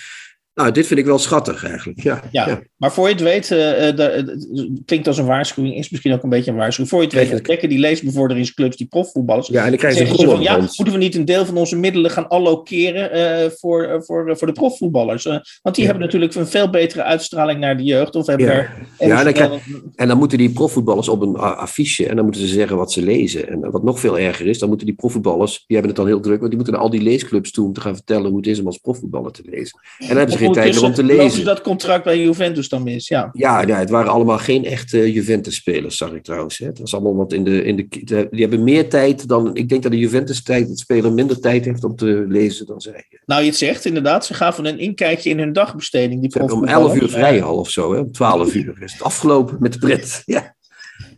[0.57, 2.03] Nou, dit vind ik wel schattig eigenlijk.
[2.03, 2.63] Ja, Ja, ja.
[2.77, 6.23] maar voor je het weet, eh, eh, het klinkt als een waarschuwing, is misschien ook
[6.23, 6.89] een beetje een waarschuwing.
[6.91, 10.07] Voor je het weet, ontdekken die leesbevorderingsclubs, die profvoetballers, Ja, en dan krijg je een
[10.17, 14.03] ze van, ja, moeten we niet een deel van onze middelen gaan allokeren eh, voor,
[14.05, 15.25] voor, voor de profvoetballers?
[15.25, 15.85] Want die Ja.
[15.85, 18.15] hebben natuurlijk een veel betere uitstraling naar de jeugd.
[18.15, 18.53] Of hebben Ja.
[18.53, 19.61] daar Ja, dan
[19.95, 23.03] En dan moeten die profvoetballers op een affiche en dan moeten ze zeggen wat ze
[23.03, 23.49] lezen.
[23.49, 26.21] En wat nog veel erger is, dan moeten die profvoetballers, die hebben het dan heel
[26.21, 28.47] druk, want die moeten naar al die leesclubs toe om te gaan vertellen hoe het
[28.47, 29.81] is om als profvoetballer te lezen.
[29.99, 31.45] En dan hebben ze geen tijd meer om te ze lezen.
[31.45, 33.09] dat contract bij Juventus dan mis?
[33.09, 33.29] Ja.
[33.33, 36.59] Ja, ja, het waren allemaal geen echte Juventus-spelers, zag ik trouwens.
[36.59, 36.67] Hè.
[36.67, 38.29] Het was allemaal wat in de, in de.
[38.31, 39.57] Die hebben meer tijd dan.
[39.57, 43.07] Ik denk dat de Juventus-tijd, het speler minder tijd heeft om te lezen dan zij.
[43.11, 46.21] Ze Nou, je het zegt inderdaad, ze gaven een inkijkje in hun dagbesteding.
[46.21, 47.01] Die hebben om profvoetballers.
[47.01, 47.99] 11 uur vrij al of zo, hè.
[47.99, 50.23] om 12 uur is het afgelopen met de pret.
[50.25, 50.56] Ja.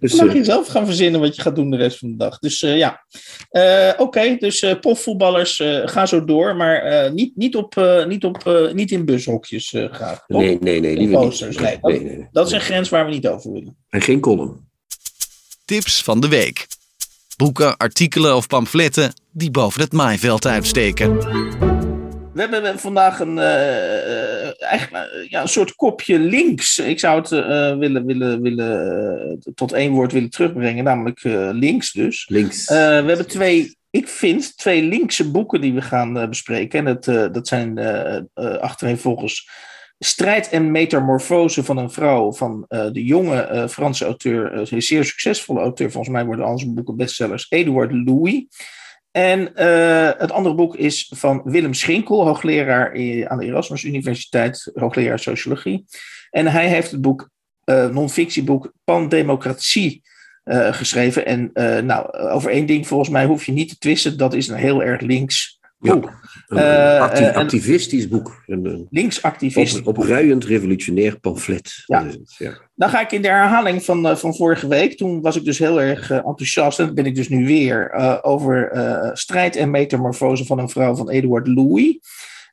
[0.01, 2.11] Dus, Dan mag eh, je zelf gaan verzinnen wat je gaat doen de rest van
[2.11, 2.39] de dag.
[2.39, 3.05] Dus eh, ja,
[3.51, 4.37] Eh, oké.
[4.39, 6.57] dus eh profvoetballers, eh ga zo door.
[6.57, 10.25] Maar eh, niet, niet, op, eh, niet, op, eh, niet in bushokjes eh graag.
[10.27, 10.41] toch?
[10.41, 11.29] nee, nee, nee, liever niet.
[11.29, 11.93] posters, Nee, nee.
[11.99, 12.29] nee, nee, nee.
[12.33, 13.77] Dat is een grens waar we niet over willen.
[13.89, 14.67] En geen column.
[15.65, 16.67] Tips van de week.
[17.37, 21.19] Boeken, artikelen of pamfletten die boven het maaiveld uitsteken.
[22.47, 26.79] We hebben vandaag een, eh, eh, eigenlijk, eh, ja, een soort kopje links.
[26.79, 27.29] Ik zou het
[27.79, 31.21] willen, willen, willen, tot één woord willen terugbrengen, namelijk
[31.53, 32.29] links dus.
[32.29, 32.69] Links.
[32.69, 36.79] We hebben twee, ik vind, twee linkse boeken die we gaan bespreken.
[36.79, 37.79] En het, dat zijn
[38.61, 39.49] achtereenvolgens
[39.99, 45.91] Strijd en Metamorfose van een vrouw van de jonge Franse auteur, een zeer succesvolle auteur,
[45.91, 48.45] volgens mij worden al zijn boeken bestsellers, Eduard Louis.
[49.11, 52.91] En eh, het andere boek is van Willem Schinkel, hoogleraar
[53.29, 55.85] aan de Erasmus Universiteit, hoogleraar sociologie.
[56.31, 57.31] En hij heeft het boek,
[57.65, 60.03] eh non-fictieboek Pandemocratie
[60.45, 61.27] eh, geschreven.
[61.27, 61.51] En
[61.87, 64.83] nou, over één ding volgens mij hoef je niet te twisten, dat is een heel
[64.83, 65.95] erg links Ja.
[66.49, 68.43] Een eh, acti- en- activistisch boek.
[68.47, 69.79] Een, een Linksactivist.
[69.79, 71.73] op, opruiend revolutionair pamflet.
[71.87, 72.05] Ja.
[72.07, 72.53] Het, ja.
[72.75, 74.97] Dan ga ik in de herhaling van, eh, van vorige week.
[74.97, 76.79] Toen was ik dus heel erg eh, enthousiast.
[76.79, 77.91] En dat ben ik dus nu weer.
[77.91, 81.99] eh, over eh, strijd en metamorfose van een vrouw van Eduard Louis.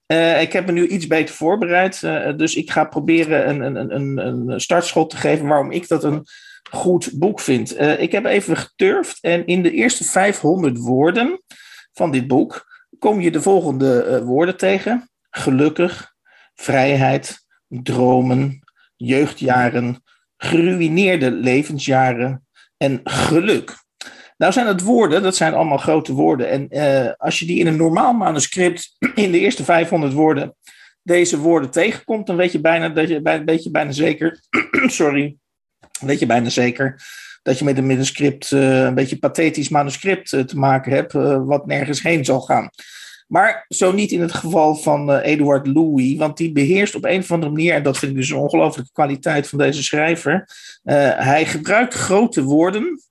[0.05, 2.03] Eh, ik heb me nu iets beter voorbereid.
[2.03, 4.17] eh, dus ik ga proberen een, een, een,
[4.51, 6.23] een startschot te geven waarom ik dat een
[6.71, 7.75] goed boek vind.
[7.75, 9.17] Eh, ik heb even geturfd.
[9.21, 11.41] En in de eerste 500 woorden
[11.93, 16.13] van dit boek kom je de volgende eh, woorden tegen: gelukkig,
[16.55, 18.59] vrijheid, dromen,
[18.95, 20.03] jeugdjaren,
[20.37, 23.83] geruïneerde levensjaren en geluk.
[24.37, 26.49] Nou zijn het woorden, dat zijn allemaal grote woorden.
[26.49, 30.55] En eh, als je die in een normaal manuscript in de eerste 500 woorden
[31.01, 34.39] deze woorden tegenkomt, dan weet je bijna, dat je, bij- weet je bijna zeker,
[34.87, 35.37] sorry,
[35.99, 37.01] weet je bijna zeker
[37.45, 41.41] dat je met een manuscript, eh, een beetje pathetisch manuscript eh, te maken hebt, eh,
[41.45, 42.69] wat nergens heen zal gaan.
[43.27, 47.31] Maar zo niet in het geval van Eduard Louis, want die beheerst op een of
[47.31, 50.49] andere manier, en dat vind ik dus een ongelooflijke kwaliteit van deze schrijver.
[51.17, 53.01] hij gebruikt grote woorden,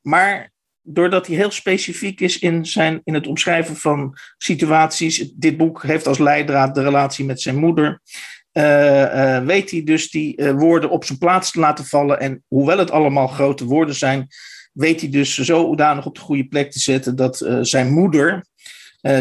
[0.00, 5.82] maar doordat hij heel specifiek is in, zijn, in het omschrijven van situaties, dit boek
[5.82, 8.00] heeft als leidraad de relatie met zijn moeder.
[8.52, 12.20] Eh, eh, weet hij dus die eh, woorden op zijn plaats te laten vallen.
[12.20, 14.28] En hoewel het allemaal grote woorden zijn,
[14.72, 18.46] weet hij dus zodanig op de goede plek te zetten dat zijn moeder,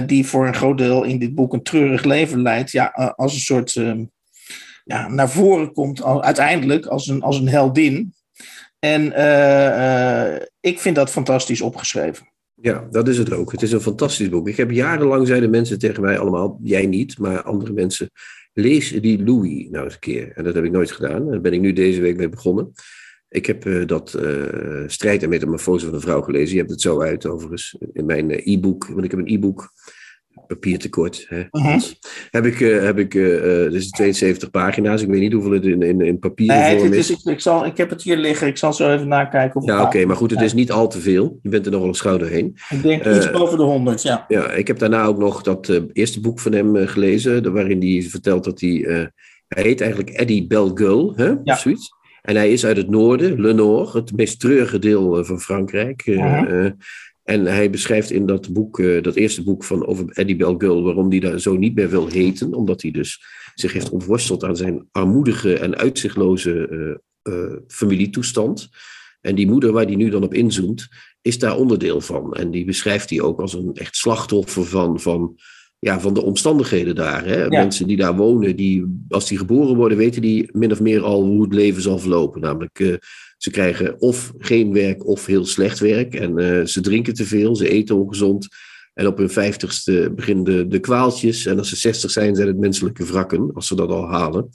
[0.05, 3.39] die voor een groot deel in dit boek een treurig leven leidt, ja, als een
[3.39, 3.99] soort eh,
[4.83, 8.13] ja, naar voren komt, uiteindelijk als een, als een heldin.
[8.79, 9.05] En
[10.59, 12.29] ik vind dat fantastisch opgeschreven.
[12.61, 13.51] Ja, dat is het ook.
[13.51, 14.47] Het is een fantastisch boek.
[14.47, 18.11] Ik heb jarenlang zeiden mensen tegen mij allemaal, jij niet, maar andere mensen,
[18.53, 20.31] lees die Louis nou eens een keer.
[20.35, 21.29] En dat heb ik nooit gedaan.
[21.29, 22.71] Daar ben ik nu deze week mee begonnen.
[23.29, 26.53] Ik heb eh, dat eh, Strijd en Metamorfose van een vrouw gelezen.
[26.53, 28.87] Je hebt het zo uit overigens in mijn eh, e-book.
[28.87, 29.71] Want ik heb een e-book,
[30.55, 31.25] papiertekort.
[31.29, 31.43] Hè.
[31.49, 31.99] Hans.
[32.29, 35.01] Heb ik, eh, heb ik eh, eh, dus 72 pagina's.
[35.01, 37.09] Ik weet niet hoeveel het in, in, in papieren Nee, vorm is.
[37.11, 38.47] is, ik, zal, ik heb het hier liggen.
[38.47, 39.61] Ik zal zo even nakijken.
[39.61, 41.39] Of Ja, oké, maar goed, het is niet al te veel.
[41.41, 42.55] Je bent er nog wel een schouder heen.
[42.69, 44.25] Ik denk eh, iets boven de 100, ja.
[44.27, 47.81] Ja, ik heb daarna ook nog dat eh, eerste boek van hem eh, gelezen, waarin
[47.81, 49.05] hij vertelt dat hij, eh,
[49.47, 51.37] hij heet eigenlijk Eddie Belgueul, hè, Ja.
[51.43, 51.89] of zoiets.
[52.21, 56.01] En hij is uit het noorden, Le Nord, het meest treurige deel eh, van Frankrijk.
[56.05, 56.71] eh, eh,
[57.31, 61.09] en hij beschrijft in dat boek, eh, dat eerste boek van over Eddie Belgueul, waarom
[61.09, 63.23] hij daar zo niet meer wil heten, omdat hij dus
[63.55, 68.69] zich heeft ontworsteld aan zijn armoedige en uitzichtloze eh, eh, familietoestand.
[69.21, 70.87] En die moeder waar hij nu dan op inzoomt,
[71.21, 72.33] is daar onderdeel van.
[72.33, 75.35] En die beschrijft hij ook als een echt slachtoffer van, van,
[75.79, 77.25] ja, van de omstandigheden daar.
[77.25, 77.47] Hè?
[77.47, 81.23] Mensen die daar wonen, die, als die geboren worden, weten die min of meer al
[81.23, 82.41] hoe het leven zal verlopen.
[82.41, 82.99] Namelijk,
[83.41, 86.15] ze krijgen of geen werk of heel slecht werk.
[86.15, 88.47] En eh, ze drinken te veel, ze eten ongezond.
[88.93, 91.45] En op hun vijftigste beginnen de, de kwaaltjes.
[91.45, 94.49] En als ze zestig zijn, zijn het menselijke wrakken, als ze dat al halen.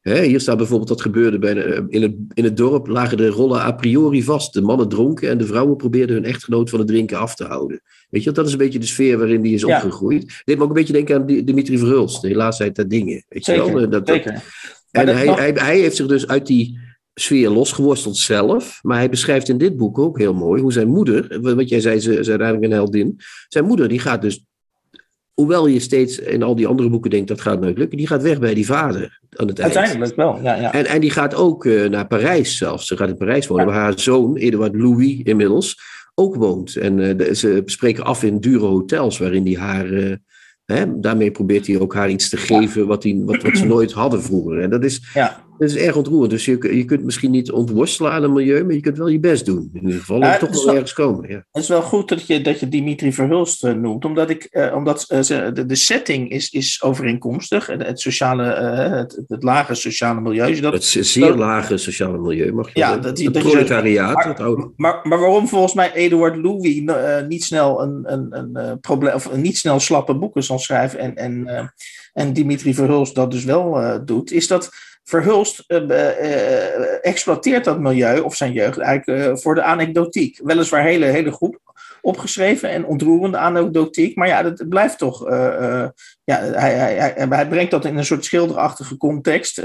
[0.00, 3.26] Hè, hier staat bijvoorbeeld dat gebeurde bij de- in, het, in het dorp lagen de
[3.28, 4.52] rollen a priori vast.
[4.52, 7.80] De mannen dronken en de vrouwen probeerden hun echtgenoot van het drinken af te houden.
[8.10, 9.76] Weet je, dat is een beetje de sfeer waarin die is Ja.
[9.76, 10.42] opgegroeid.
[10.44, 12.22] Dit me ook een beetje denken aan Di- Dimitri Verhulst.
[12.22, 13.24] Helaas zijn dat dingen.
[13.28, 13.66] Weet je wel?
[13.66, 14.42] Zeker, Dat, dat- zeker.
[14.90, 16.78] En hij, nog- hij, hij heeft zich dus uit die
[17.14, 18.78] sfeer losgeworsteld zelf.
[18.82, 22.00] Maar hij beschrijft in dit boek ook heel mooi hoe zijn moeder, wat jij zei,
[22.00, 23.20] ze, ze is uiteindelijk een heldin.
[23.48, 24.44] Zijn moeder die gaat dus,
[25.32, 28.22] hoewel je steeds in al die andere boeken denkt dat gaat nooit lukken, die gaat
[28.22, 29.76] weg bij die vader aan het eind.
[29.76, 30.54] Uiteindelijk wel, ja.
[30.54, 30.72] ja.
[30.72, 32.86] En, en die gaat ook eh, naar Parijs zelfs.
[32.86, 35.80] Ze gaat in Parijs wonen, waar haar zoon, Eduard Louis inmiddels,
[36.14, 36.76] ook woont.
[36.76, 40.18] En eh, ze spreken af in dure hotels waarin hij haar...
[40.64, 43.92] hè, daarmee probeert hij ook haar iets te geven wat, hij, wat, wat ze nooit
[43.92, 44.60] hadden vroeger.
[44.60, 45.44] En dat is, ja.
[45.68, 46.30] Dat is erg ontroerend.
[46.30, 49.20] Dus je, je kunt misschien niet ontworstelen aan een milieu, maar je kunt wel je
[49.20, 49.70] best doen.
[49.72, 51.28] In ieder geval, Ja, en toch het wel wel- ergens komen.
[51.28, 51.44] Ja.
[51.52, 54.74] Het is wel goed dat je, dat je Dimitri Verhulst eh, noemt, omdat, ik, eh,
[54.74, 55.20] omdat eh,
[55.54, 57.66] de, de setting is, is overeenkomstig.
[57.66, 60.60] Het, het, sociale, het, het lage sociale milieu.
[60.60, 63.02] Dat, Het zeer lage sociale milieu, mag je Ja, zeggen.
[63.02, 64.14] dat het dat je- proletariaat.
[64.14, 66.82] maar- het maar, maar waarom volgens mij Eduard Louis
[67.28, 71.72] niet snel een, een, een, probleem, of niet snel slappe boeken zal schrijven en, en,
[72.12, 74.70] en Dimitri Verhulst dat dus wel doet, is dat
[75.04, 80.40] Verhulst eh, eh, exploiteert dat milieu of zijn jeugd eigenlijk eh, voor de anekdotiek.
[80.44, 81.58] Weliswaar hele, hele goed
[82.00, 85.28] opgeschreven en ontroerende anekdotiek, maar ja, dat blijft toch.
[86.24, 89.62] ja, hij, hij, hij, brengt dat in een soort schilderachtige context,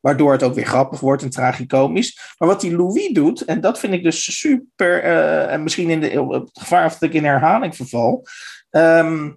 [0.00, 2.34] waardoor het ook weer grappig wordt en tragicomisch.
[2.38, 5.02] Maar wat die Louis doet, en dat vind ik dus super,
[5.48, 8.26] en misschien in de, op het gevaar of dat ik in herhaling verval,
[8.70, 9.30] ehm,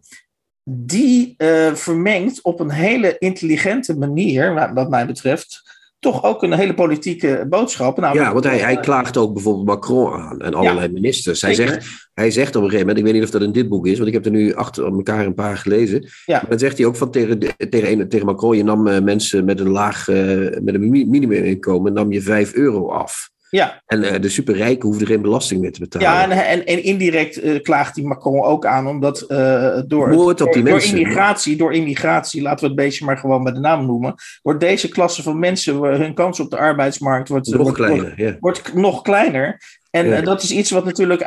[0.63, 6.53] die eh, vermengt op een hele intelligente manier, wat wat mij betreft, toch ook een
[6.53, 7.97] hele politieke boodschap.
[7.97, 11.41] Namelijk, Ja, want hij, hij klaagt ook bijvoorbeeld Macron aan en allerlei ministers.
[11.41, 11.73] Hij zeker.
[11.73, 13.87] zegt, hij zegt op een gegeven moment, ik weet niet of dat in dit boek
[13.87, 16.07] is, want ik heb er nu achter elkaar een paar gelezen.
[16.25, 16.37] Ja.
[16.39, 19.45] Maar dan zegt hij ook van tegen, tegen, een- tegen Macron, je nam eh, mensen
[19.45, 20.15] met een laag, eh,
[20.61, 23.31] met een mi- minimuminkomen, nam je 5 euro af.
[23.55, 26.07] Ja, En eh, de superrijken hoefden geen belasting meer te betalen.
[26.07, 30.41] ja en, en, en indirect eh, klaagt die Macron ook aan, omdat eh, door, Moord
[30.41, 30.91] op die door, mensen.
[30.91, 34.59] door immigratie, door immigratie, laten we het beestje maar gewoon bij de naam noemen, wordt
[34.59, 38.37] deze klasse van mensen, hun kans op de arbeidsmarkt wordt, Nog wordt, wordt, kleiner, ja.
[38.39, 39.57] wordt nog kleiner.
[39.89, 40.21] En Ja.
[40.21, 41.21] dat is iets wat natuurlijk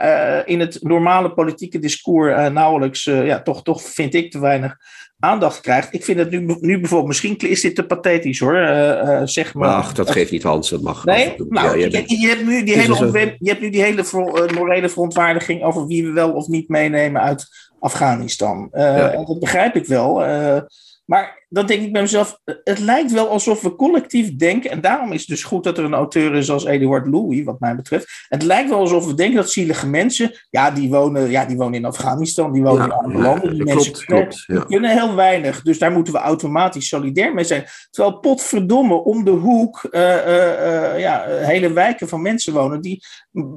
[0.45, 4.77] in het normale politieke discours nauwelijks, ja, toch, toch vind ik te weinig
[5.19, 5.95] aandacht krijgt.
[5.95, 9.55] Ik vind het nu, nu bijvoorbeeld, misschien is dit te pathetisch hoor, eh, eh, zeg
[9.55, 9.69] maar.
[9.69, 11.05] Ach, dat geeft niet Hans, dat mag.
[11.05, 14.89] Nee, nou, Ja, je, hebt nu die hele, je hebt nu die hele eh, morele
[14.89, 17.47] verontwaardiging over wie we wel of niet meenemen uit
[17.81, 18.69] Afghanistan.
[18.71, 19.25] Eh, Ja.
[19.25, 20.25] Dat begrijp ik wel.
[20.25, 20.61] eh,
[21.05, 25.13] maar dan denk ik bij mezelf, het lijkt wel alsof we collectief denken, en daarom
[25.13, 28.25] is het dus goed dat er een auteur is als Eduard Louis, wat mij betreft.
[28.29, 31.75] Het lijkt wel alsof we denken dat zielige mensen, ja, die wonen, ja, die wonen
[31.75, 34.55] in Afghanistan, die wonen Ja, in andere landen, die mensen klopt, kunnen, klopt, ja.
[34.55, 37.65] die kunnen heel weinig, dus daar moeten we automatisch solidair mee zijn.
[37.91, 43.05] Terwijl potverdomme om de hoek eh, eh, eh, ja, hele wijken van mensen wonen die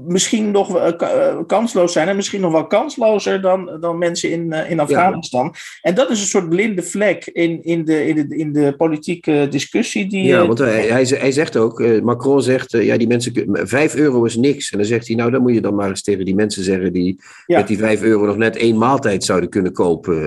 [0.08, 4.80] misschien nog ka- kansloos zijn en misschien nog wel kanslozer dan, dan mensen in, in
[4.80, 5.56] Afghanistan.
[5.82, 9.48] En dat is een soort blinde vlek in, in, de, in, de, in de politieke
[9.50, 10.10] discussie.
[10.10, 12.98] Die, Ja, eh, want hij, hij, ze- hij zegt ook, eh, Macron zegt, eh, ja,
[12.98, 13.34] die mensen,
[13.68, 14.72] 5 euro is niks.
[14.72, 16.94] En dan zegt hij, nou, dan moet je dan maar eens tegen die mensen zeggen
[16.94, 17.58] die Ja.
[17.58, 20.18] met die 5 euro nog net één maaltijd zouden kunnen kopen.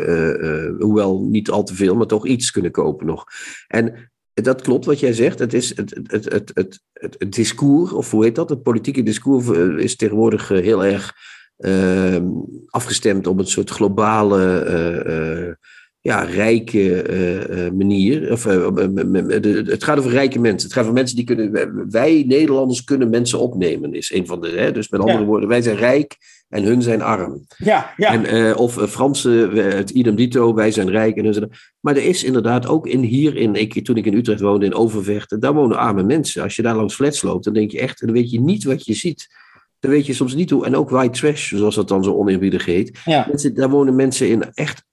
[0.78, 3.24] hoewel niet al te veel, maar toch iets kunnen kopen nog.
[3.68, 5.38] En dat klopt wat jij zegt.
[5.38, 8.48] Het, is het, het, het, het, het, het discours, of hoe heet dat?
[8.48, 11.12] Het politieke discours is tegenwoordig heel erg
[11.56, 12.16] eh,
[12.66, 15.56] afgestemd op een soort globale,
[16.02, 18.32] ja, rijke eh, eh, manier.
[18.32, 18.66] Of, eh,
[19.66, 20.62] het gaat over rijke mensen.
[20.62, 21.90] Het gaat over mensen die kunnen.
[21.90, 24.48] Wij Nederlanders kunnen mensen opnemen, is een van de.
[24.48, 24.72] Hè?
[24.72, 25.24] Dus met andere Ja.
[25.24, 26.16] woorden, wij zijn rijk
[26.48, 27.46] en hun zijn arm.
[27.56, 28.24] ja, ja.
[28.24, 31.16] En, of Fransen, het idem dito, wij zijn rijk.
[31.16, 34.14] En hun zijn, maar er is inderdaad ook in hier, in, ik, toen ik in
[34.14, 36.42] Utrecht woonde, in Overvecht, daar wonen arme mensen.
[36.42, 38.86] Als je daar langs flats loopt, dan denk je echt, dan weet je niet wat
[38.86, 39.28] je ziet.
[39.80, 40.66] Dan weet je soms niet hoe.
[40.66, 42.98] En ook white trash, zoals dat dan zo oneerbiedig heet.
[43.04, 43.26] ja.
[43.28, 44.84] Mensen, daar wonen mensen in echt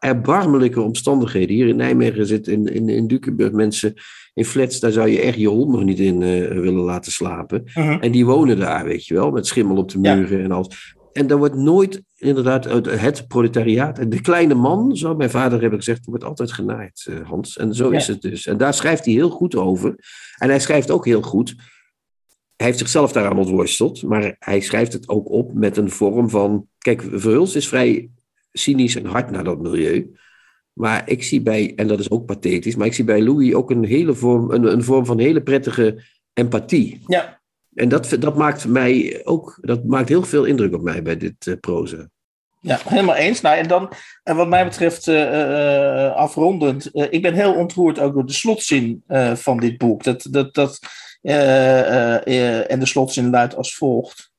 [0.00, 1.54] erbarmelijke omstandigheden.
[1.56, 3.94] Hier in Nijmegen zitten in, in, in Dukenburg mensen
[4.34, 7.62] in flats, daar zou je echt je hond nog niet in eh, willen laten slapen.
[7.74, 7.98] Mhm.
[8.00, 10.14] En die wonen daar, weet je wel, met schimmel op de Ja.
[10.14, 10.94] muren en alles.
[11.12, 14.10] En daar wordt nooit inderdaad het proletariaat.
[14.10, 17.56] De kleine man, zou mijn vader hebben gezegd, wordt altijd genaaid, eh, Hans.
[17.56, 17.96] En zo Ja.
[17.96, 18.46] is het dus.
[18.46, 19.94] En daar schrijft hij heel goed over.
[20.38, 21.54] En hij schrijft ook heel goed.
[22.56, 26.66] Hij heeft zichzelf daaraan ontworsteld, maar hij schrijft het ook op met een vorm van.
[26.78, 28.10] Kijk, Verhulst is vrij
[28.52, 30.12] cynisch en hard naar dat milieu.
[30.72, 33.70] Maar ik zie bij, en dat is ook pathetisch, maar ik zie bij Louis ook
[33.70, 37.02] een, hele vorm, een, een vorm van hele prettige empathie.
[37.06, 37.40] ja.
[37.74, 41.46] En dat, dat maakt mij ook, dat maakt heel veel indruk op mij bij dit
[41.46, 42.08] eh proza.
[42.60, 43.40] Ja, helemaal eens.
[43.40, 46.90] Nou, en dan, en wat mij betreft, uh, afrondend.
[46.92, 50.04] ik ben heel ontroerd ook door de slotzin van dit boek.
[50.04, 50.78] Dat, dat, dat,
[51.22, 54.32] en de slotzin luidt als volgt.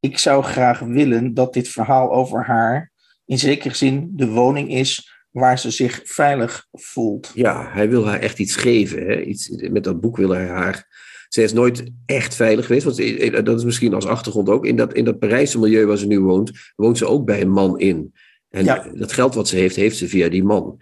[0.00, 2.89] Ik zou graag willen dat dit verhaal over haar
[3.30, 7.30] in zekere zin de woning is waar ze zich veilig voelt.
[7.34, 9.06] Ja, hij wil haar echt iets geven.
[9.06, 9.20] Hè?
[9.20, 10.86] Iets, met dat boek wil hij haar.
[11.28, 12.84] Zij is nooit echt veilig geweest.
[12.84, 14.66] Want dat is misschien als achtergrond ook.
[14.66, 17.50] In dat, in dat Parijse milieu waar ze nu woont, woont ze ook bij een
[17.50, 18.12] man in.
[18.48, 20.80] En dat geld wat ze heeft, heeft ze via die man.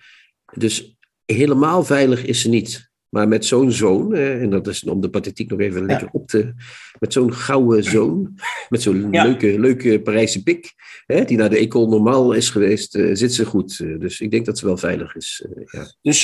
[0.55, 2.88] Dus helemaal veilig is ze niet.
[3.11, 6.55] Maar met zo'n zoon, en dat is om de pathetiek nog even lekker op te.
[6.99, 8.35] Met zo'n gouden zoon,
[8.69, 10.73] met zo'n leuke, leuke Parijse pik,
[11.07, 13.79] hè, die naar de Ecole Normaal is geweest, uh, zit ze goed.
[13.79, 15.47] Uh, dus ik denk dat ze wel veilig is.
[15.47, 15.93] Uh, ja.
[16.03, 16.23] Dus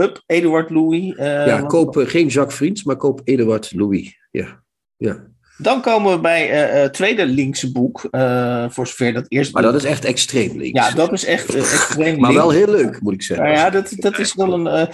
[0.00, 1.14] Hup, Eduard Louis.
[1.16, 4.18] ja, koop geen Jacques Vriends, maar koop Eduard Louis.
[4.30, 4.62] Ja,
[4.96, 5.34] ja.
[5.58, 8.08] Dan komen we bij uh, het tweede linkse boek.
[8.10, 9.52] Uh, voor zover dat eerste.
[9.52, 10.88] Maar dat is echt extreem links.
[10.88, 12.20] Ja, dat is echt uh, extreem links.
[12.24, 13.46] maar wel heel leuk, moet ik zeggen.
[13.46, 14.88] Nou ja, dat, dat is wel een.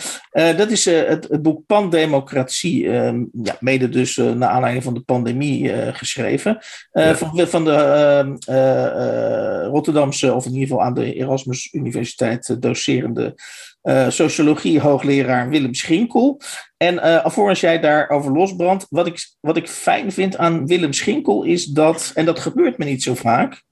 [0.57, 2.91] dat is het, het, boek Pandemocratie.
[2.91, 6.59] Ehm, ja, mede dus naar aanleiding van de pandemie geschreven.
[6.93, 7.17] Ja.
[7.17, 7.75] Van, van de
[8.47, 13.35] ehm, Rotterdamse, of in ieder geval aan de Erasmus Universiteit docerende
[13.83, 16.41] uh, sociologie hoogleraar Willem Schinkel.
[16.77, 21.43] En uh, alvorens jij daarover losbrandt, wat ik, wat ik fijn vind aan Willem Schinkel
[21.43, 23.63] is dat, en dat gebeurt me niet zo vaak,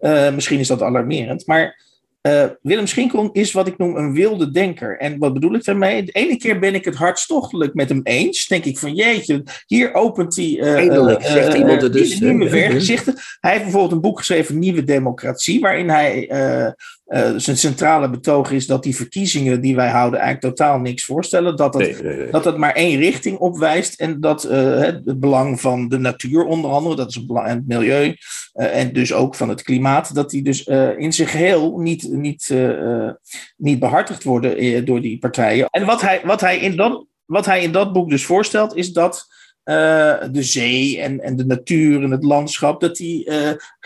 [0.00, 1.86] uh, misschien is dat alarmerend, maar
[2.28, 4.98] uh, Willem Schinkel is wat ik noem een wilde denker.
[4.98, 6.02] En wat bedoel ik daarmee?
[6.02, 8.46] De ene keer ben ik het hartstochtelijk met hem eens.
[8.46, 10.56] Denk ik van jeetje, hier opent hij.
[10.58, 12.20] Uh, Eindelijk zegt iemand het dus.
[12.20, 13.14] Nieuwe werkgezichten.
[13.40, 16.30] Hij heeft bijvoorbeeld een boek geschreven, Nieuwe Democratie, waarin hij
[17.36, 21.56] zijn centrale betoog is dat die verkiezingen die wij houden eigenlijk totaal niks voorstellen.
[21.56, 26.44] Dat het, Dat het maar één richting opwijst en dat het belang van de natuur
[26.44, 28.16] onder andere, dat is het belang en het milieu
[28.52, 30.64] en dus ook van het klimaat, dat die dus
[30.96, 32.54] in zijn geheel niet, niet,
[33.56, 35.66] niet behartigd worden door die partijen.
[35.70, 38.92] En wat hij, wat, hij in dat, wat hij in dat boek dus voorstelt is
[38.92, 39.36] dat
[40.30, 43.30] de zee en, en de natuur en het landschap, dat die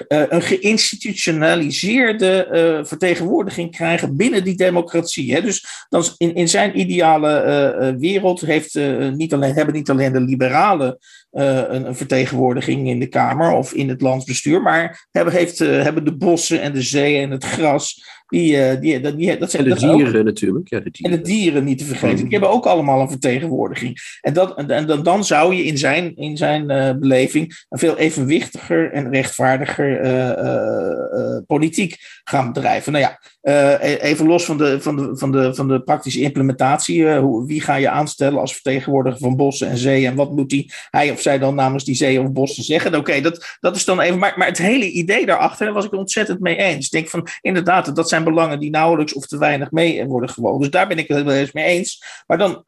[0.09, 5.35] een geïnstitutionaliseerde vertegenwoordiging krijgen binnen die democratie.
[5.35, 5.41] Hè?
[5.41, 8.75] Dus dan in, in zijn ideale wereld heeft,
[9.15, 10.99] niet alleen, hebben niet alleen de liberalen
[11.31, 16.61] een, vertegenwoordiging in de Kamer of in het landsbestuur, maar hebben, heeft, hebben de bossen
[16.61, 20.25] en de zee en het gras die, uh, die, die, dat zijn, en de dieren
[20.25, 20.69] natuurlijk.
[20.69, 21.19] Ja, de dieren.
[21.19, 22.17] En de dieren niet te vergeten.
[22.17, 24.19] Die hebben ook allemaal een vertegenwoordiging.
[24.21, 27.99] En, dat, en dan, dan zou je in zijn, in zijn uh, beleving een veel
[27.99, 32.93] evenwichtiger en rechtvaardiger uh, politiek gaan bedrijven.
[32.93, 37.17] Nou ja, e-, even los van de, van de, van de, van de praktische implementatie.
[37.17, 40.11] Hoe, wie ga je aanstellen als vertegenwoordiger van bossen en zeeën?
[40.11, 42.95] En wat moet die, hij of zij dan namens die zeeën of bossen zeggen?
[42.95, 44.19] Oké, dat, dat is dan even.
[44.19, 46.85] Maar, maar het hele idee daarachter, daar was ik ontzettend mee eens.
[46.85, 50.61] Ik denk van inderdaad, dat zijn belangen die nauwelijks of te weinig mee worden gewogen.
[50.61, 52.05] Dus daar ben ik het wel eens mee eens.
[52.27, 52.63] Maar dan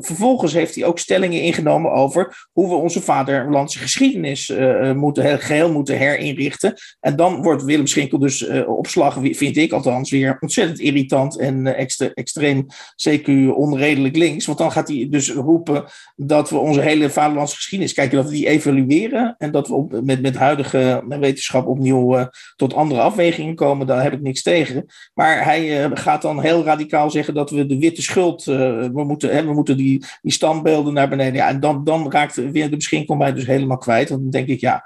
[0.00, 4.52] vervolgens heeft hij ook stellingen ingenomen over hoe we onze vaderlandse geschiedenis
[4.94, 6.74] moeten, geheel moeten herinrichten.
[7.00, 11.38] En dan wordt Willem Schinkel dus uh, op slag, vind ik althans, weer ontzettend irritant
[11.38, 12.66] en extre extreem
[13.08, 14.46] CQ onredelijk links.
[14.46, 15.84] Want dan gaat hij dus roepen
[16.16, 20.22] dat we onze hele vaderlandse geschiedenis kijken, dat we die evalueren en dat we met,
[20.22, 23.86] met huidige wetenschap opnieuw tot andere afwegingen komen.
[23.86, 24.86] Daar heb ik niks tegen.
[25.14, 29.30] Maar hij uh, gaat dan heel radicaal zeggen dat we de witte schuld, we moeten,
[29.30, 31.34] hè, we moeten die, die standbeelden naar beneden.
[31.34, 34.08] Ja, en dan, dan raakt Willem Schinkel mij dus helemaal kwijt.
[34.08, 34.84] Want dan denk ik, ja,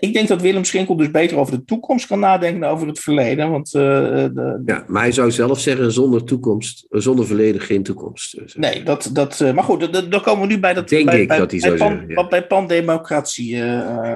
[0.00, 2.98] ik denk dat Willem Schinkel dus beter over de toekomst kan nadenken dan over het
[2.98, 3.50] verleden.
[3.50, 8.40] Want, de, ja, maar hij zou zelf zeggen, zonder toekomst, zonder verleden geen toekomst.
[8.56, 10.88] Nee, dat, dat, maar goed, dan komen we nu bij dat...
[10.88, 12.08] Denk bij, ik bij, dat hij zou pan, zeggen.
[12.08, 12.28] Ja.
[12.28, 13.56] Bij pandemocratie.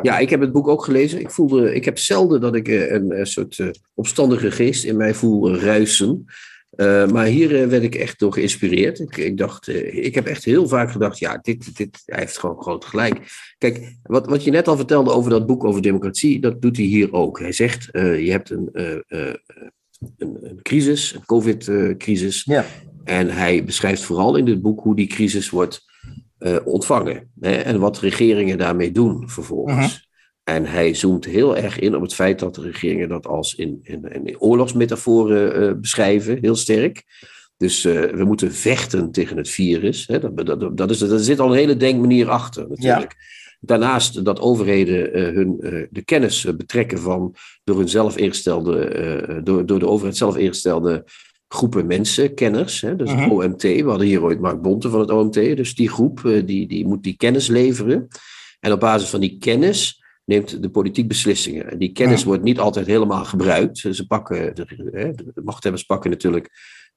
[0.03, 1.21] ja, ik heb het boek ook gelezen.
[1.21, 5.57] Ik voelde, ik heb zelden dat ik een, een soort opstandige geest in mij voel
[5.57, 6.25] ruisen.
[6.77, 8.99] Uh, maar hier werd ik echt door geïnspireerd.
[8.99, 12.63] Ik, ik dacht, ik heb echt heel vaak gedacht, ja, dit, dit, hij heeft gewoon
[12.63, 13.21] groot gelijk.
[13.59, 16.87] Kijk, wat, wat je net al vertelde over dat boek over democratie, dat doet hij
[16.87, 17.39] hier ook.
[17.39, 18.71] Hij zegt, je hebt een,
[20.17, 22.45] een, een, crisis, een covid-crisis.
[22.45, 22.65] Ja.
[23.05, 25.91] En hij beschrijft vooral in dit boek hoe die crisis wordt
[26.65, 27.31] ontvangen.
[27.41, 29.87] Hè, en wat regeringen daarmee doen vervolgens.
[29.87, 30.11] -huh.
[30.45, 33.79] En hij zoomt heel erg in op het feit dat de regeringen dat als in,
[33.83, 37.05] in, in oorlogsmetaforen uh, beschrijven, heel sterk.
[37.57, 40.07] Dus uh, we moeten vechten tegen het virus.
[40.07, 40.19] Hè.
[40.19, 43.17] Dat, dat, dat is, er zit al een hele denkmanier achter natuurlijk.
[43.19, 43.42] Ja.
[43.65, 45.57] Daarnaast dat overheden uh, hun,
[45.91, 47.35] de kennis betrekken van
[47.65, 51.05] door, hun zelf ingestelde, door, door de overheid zelf ingestelde
[51.49, 52.81] groepen mensen, kenners.
[52.81, 55.35] Hè, dus het OMT, we hadden hier ooit Mark Bonte van het OMT.
[55.35, 58.09] Dus die groep die, die moet die kennis leveren.
[58.61, 61.71] En op basis van die kennis neemt de politiek beslissingen.
[61.71, 63.79] En die kennis wordt niet altijd helemaal gebruikt.
[63.79, 64.65] Ze pakken, de,
[65.35, 66.51] de machthebbers pakken natuurlijk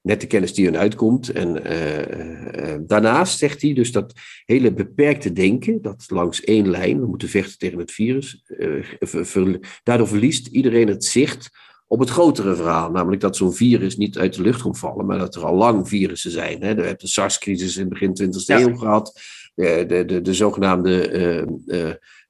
[0.06, 1.30] net de kennis die hun uitkomt.
[1.30, 4.14] En uh, uh, daarnaast zegt hij dus dat
[4.46, 9.60] hele beperkte denken, dat langs één lijn, we moeten vechten tegen het virus, uh, ver,
[9.84, 11.50] daardoor verliest iedereen het zicht
[11.88, 12.92] op het grotere verhaal.
[12.92, 15.88] Namelijk dat zo'n virus niet uit de lucht komt vallen, maar dat er al lang
[15.88, 16.62] virussen zijn.
[16.62, 16.76] Hè.
[16.76, 18.60] We hebben de SARS-crisis in het begin 20e ja.
[18.60, 19.20] eeuw gehad.
[19.56, 21.12] De, de, de, de zogenaamde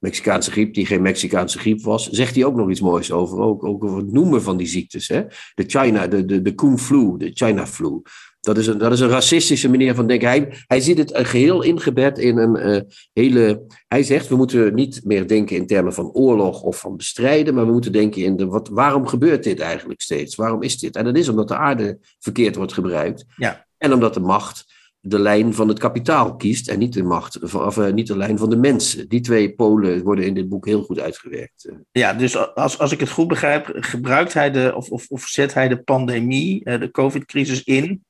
[0.06, 3.40] Mexicaanse griep, die geen Mexicaanse griep was, zegt hij ook nog iets moois over.
[3.40, 5.08] Ook, ook over het noemen van die ziektes.
[5.08, 5.24] Hè?
[5.56, 8.02] De China, de, de, de Kung flu, de China flu.
[8.40, 10.28] Dat is, een, dat is een racistische manier van denken.
[10.28, 12.82] Hij, hij ziet het geheel ingebed in een uh,
[13.14, 13.66] hele.
[13.88, 17.66] Hij zegt: we moeten niet meer denken in termen van oorlog of van bestrijden, maar
[17.66, 18.46] we moeten denken in de.
[18.46, 20.36] Wat, waarom gebeurt dit eigenlijk steeds?
[20.36, 20.96] Waarom is dit?
[20.96, 23.26] En dat is omdat de aarde verkeerd wordt gebruikt.
[23.36, 23.66] Ja.
[23.78, 24.66] En omdat de macht
[25.08, 28.38] de lijn van het kapitaal kiest en niet de macht, of uh, niet de lijn
[28.38, 29.10] van de mensen.
[29.10, 31.70] Die twee polen worden in dit boek heel goed uitgewerkt.
[31.92, 35.54] Ja, dus als, als ik het goed begrijp, gebruikt hij de, of, of, of zet
[35.54, 38.06] hij de pandemie, de COVID-crisis in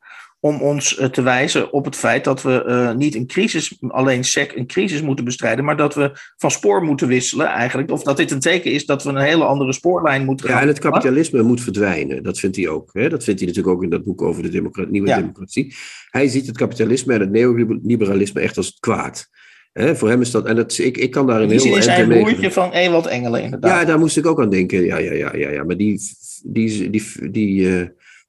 [0.46, 4.52] om ons te wijzen op het feit dat we uh, niet een crisis, alleen sec
[4.56, 7.92] een crisis moeten bestrijden, maar dat we van spoor moeten wisselen eigenlijk.
[7.92, 10.56] Of dat dit een teken is dat we een hele andere spoorlijn moeten gaan.
[10.56, 12.24] Ja, en het kapitalisme moet verdwijnen.
[12.24, 12.90] Dat vindt hij ook.
[12.94, 13.10] Hè?
[13.10, 15.18] Dat vindt hij natuurlijk ook in dat boek over de democratie, nieuwe ja.
[15.18, 15.76] democratie.
[16.10, 19.30] Hij ziet het kapitalisme en het neoliberalisme echt als kwaad.
[19.72, 21.86] He, voor hem is dat, en dat, ik, ik kan daar een heel Die is
[21.86, 23.80] een broertje van Ewald Engelen, inderdaad.
[23.80, 24.86] Ja, daar moest ik ook aan denken.
[24.86, 25.64] Ja, ja, ja, ja, ja.
[25.64, 26.00] maar die,
[26.44, 27.86] die, die, die uh,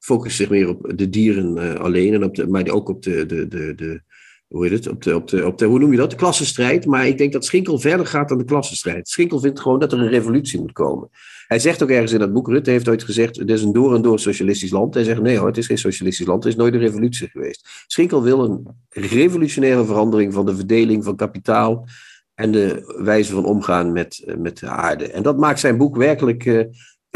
[0.06, 3.48] focust zich meer op de dieren uh, alleen, en op maar ook op de, de,
[3.48, 4.00] de, de,
[4.46, 6.86] hoe heet het, op de, op de, op de, hoe noem je dat, de klassenstrijd.
[6.86, 9.08] Maar ik denk dat Schinkel verder gaat dan de klassenstrijd.
[9.08, 11.08] Schinkel vindt gewoon dat er een revolutie moet komen.
[11.46, 13.94] Hij zegt ook ergens in dat boek, Rutte heeft ooit gezegd, het is een door
[13.94, 14.94] en door socialistisch land.
[14.94, 17.68] Hij zegt, nee hoor, het is geen socialistisch land, het is nooit een revolutie geweest.
[17.86, 21.86] Schinkel wil een revolutionaire verandering van de verdeling van kapitaal
[22.34, 25.10] en de wijze van omgaan met, met de aarde.
[25.10, 26.64] En dat maakt zijn boek werkelijk, uh,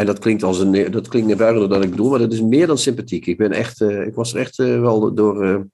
[0.00, 2.66] en dat klinkt als een, dat klinkt neerbuigender dan ik bedoel, maar dat is meer
[2.66, 3.26] dan sympathiek.
[3.26, 5.66] Ik ben echt, uh, ik was er echt uh, wel door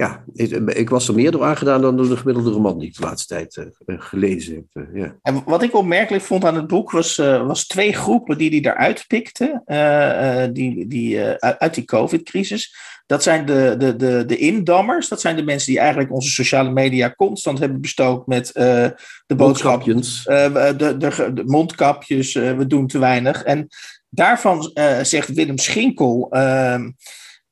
[0.00, 0.24] ja,
[0.66, 3.34] ik, was er meer door aangedaan dan door de gemiddelde roman die ik de laatste
[3.34, 4.84] tijd uh, gelezen heb.
[4.84, 5.16] Uh, ja.
[5.22, 8.72] En wat ik opmerkelijk vond aan het boek was, uh, was twee groepen die hij
[8.72, 9.62] eruit pikte,
[10.52, 12.74] die, die, uit die COVID-crisis.
[13.06, 16.70] Dat zijn de, de, de, de indammers, dat zijn de mensen die eigenlijk onze sociale
[16.70, 18.50] media constant hebben bestookt met
[19.26, 19.84] de boodschap.
[19.84, 23.42] De, de, mondkapjes, we doen te weinig.
[23.42, 23.68] En
[24.08, 24.70] daarvan
[25.02, 26.26] zegt Willem Schinkel.
[26.30, 26.88] Ehm,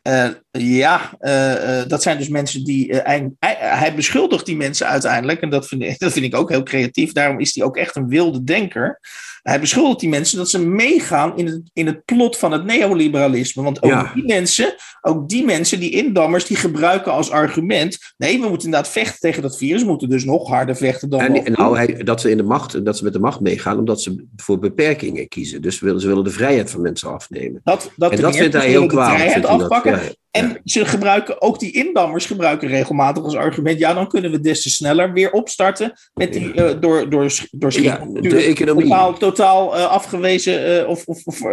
[0.09, 0.29] uh,
[0.59, 2.95] ja, uh, uh, dat zijn dus mensen die.
[2.95, 6.63] Hij, hij, beschuldigt die mensen uiteindelijk, en dat vind, ik, dat vind ik ook heel
[6.63, 7.13] creatief.
[7.13, 9.01] Daarom is hij ook echt een wilde denker.
[9.43, 13.63] Hij beschuldigt die mensen dat ze meegaan in het, in het plot van het neoliberalisme.
[13.63, 14.11] Want ook ja.
[14.15, 17.99] die mensen, ook die mensen, die indammers, die gebruiken als argument.
[18.17, 19.83] Nee, we moeten inderdaad vechten tegen dat virus.
[19.83, 21.21] We moeten dus nog harder vechten dan.
[21.21, 23.79] En, en nou, hij, dat ze in de macht, dat ze met de macht meegaan,
[23.79, 25.63] omdat ze voor beperkingen kiezen.
[25.63, 27.61] Dus willen, ze willen de vrijheid van mensen afnemen.
[27.65, 29.45] Dat, dat en dat vindt hij heel kwalijk.
[29.45, 29.93] afpakken.
[29.93, 33.79] Ja, en ze gebruiken, ook die indammers gebruiken regelmatig als argument.
[33.79, 37.81] Ja, dan kunnen we des te sneller weer opstarten met die uh, door, door, door
[37.81, 38.85] ja, de economie.
[38.85, 41.45] Totaal, totaal uh, afgewezen uh, of, of,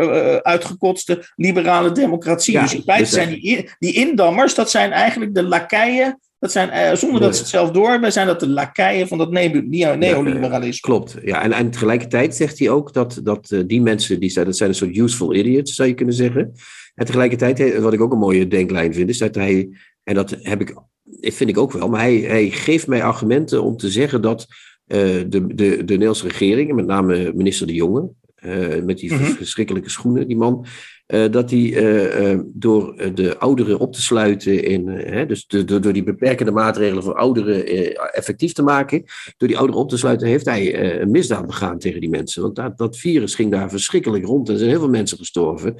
[0.41, 2.53] uitgekotste liberale democratie.
[2.53, 6.51] Ja, dus in feite dus zijn die, die indammers, dat zijn eigenlijk de lakeien dat
[6.51, 10.79] zijn, zonder dat ze het zelf door zijn dat de lakeien van dat neoliberalisme.
[10.79, 11.41] Klopt, ja.
[11.41, 14.75] En, en tegelijkertijd zegt hij ook dat, dat die mensen, die zijn, dat zijn een
[14.75, 16.53] soort useful idiots, zou je kunnen zeggen.
[16.95, 19.69] En tegelijkertijd, wat ik ook een mooie denklijn vind, is dat hij,
[20.03, 20.75] en dat heb ik,
[21.21, 24.47] vind ik ook wel, maar hij, hij geeft mij argumenten om te zeggen dat
[24.87, 28.09] uh, de, de, de Nederlandse regering, met name minister De Jonge,
[28.45, 29.25] uh, met die mm-hmm.
[29.25, 30.65] verschrikkelijke schoenen, die man,
[31.07, 34.85] uh, dat hij door de ouderen op te sluiten, in,
[35.27, 37.65] dus de, de, door die beperkende maatregelen voor ouderen
[38.13, 39.03] effectief te maken,
[39.37, 42.41] door die ouderen op te sluiten, heeft hij een misdaad begaan tegen die mensen.
[42.41, 45.75] Want dat, dat virus ging daar verschrikkelijk rond en er zijn heel veel mensen gestorven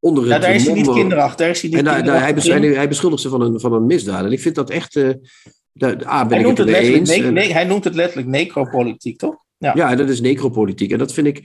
[0.00, 1.36] onder ja, daar is hij niet kinderachtig.
[1.36, 3.72] Daar is hij niet en daar, daar, hij, beschuldigt, hij beschuldigt ze van een, van
[3.72, 4.24] een misdaad.
[4.24, 4.96] En ik vind dat echt.
[4.96, 5.10] Uh,
[5.72, 7.08] daar, ah, ben hij, ik noemt het, het eens.
[7.08, 9.36] Nee, nee, hij noemt het letterlijk necropolitiek, toch?
[9.58, 9.72] Ja.
[9.74, 10.92] ja, dat is necropolitiek.
[10.92, 11.42] En dat vind ik.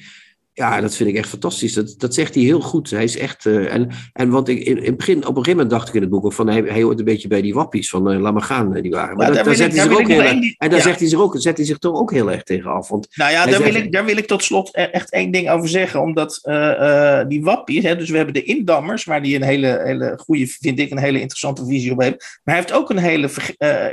[0.58, 1.74] Ja, dat vind ik echt fantastisch.
[1.74, 2.90] Dat, dat zegt hij heel goed.
[2.90, 3.46] Hij is echt.
[3.46, 5.94] Uh, en, en want ik, in, in het begin, op een gegeven moment dacht ik
[5.94, 8.20] in het boek ook van hij, hij hoort een beetje bij die wappies van uh,
[8.20, 9.18] laat maar gaan, die waren.
[9.18, 10.86] Maar ja, dat, daar zet hij zich ook heel erg, die, en daar ja.
[10.86, 12.90] zegt hij zich ook, zet hij zich toch ook heel erg tegen af.
[12.90, 15.50] Want nou ja, daar, zegt, wil ik, daar wil ik tot slot echt één ding
[15.50, 16.02] over zeggen.
[16.02, 20.18] Omdat uh, die wappies, hè, dus we hebben de indammers, waar die een hele, hele
[20.18, 22.40] goede, vind ik, een hele interessante visie op heeft.
[22.44, 23.30] Maar hij heeft ook een hele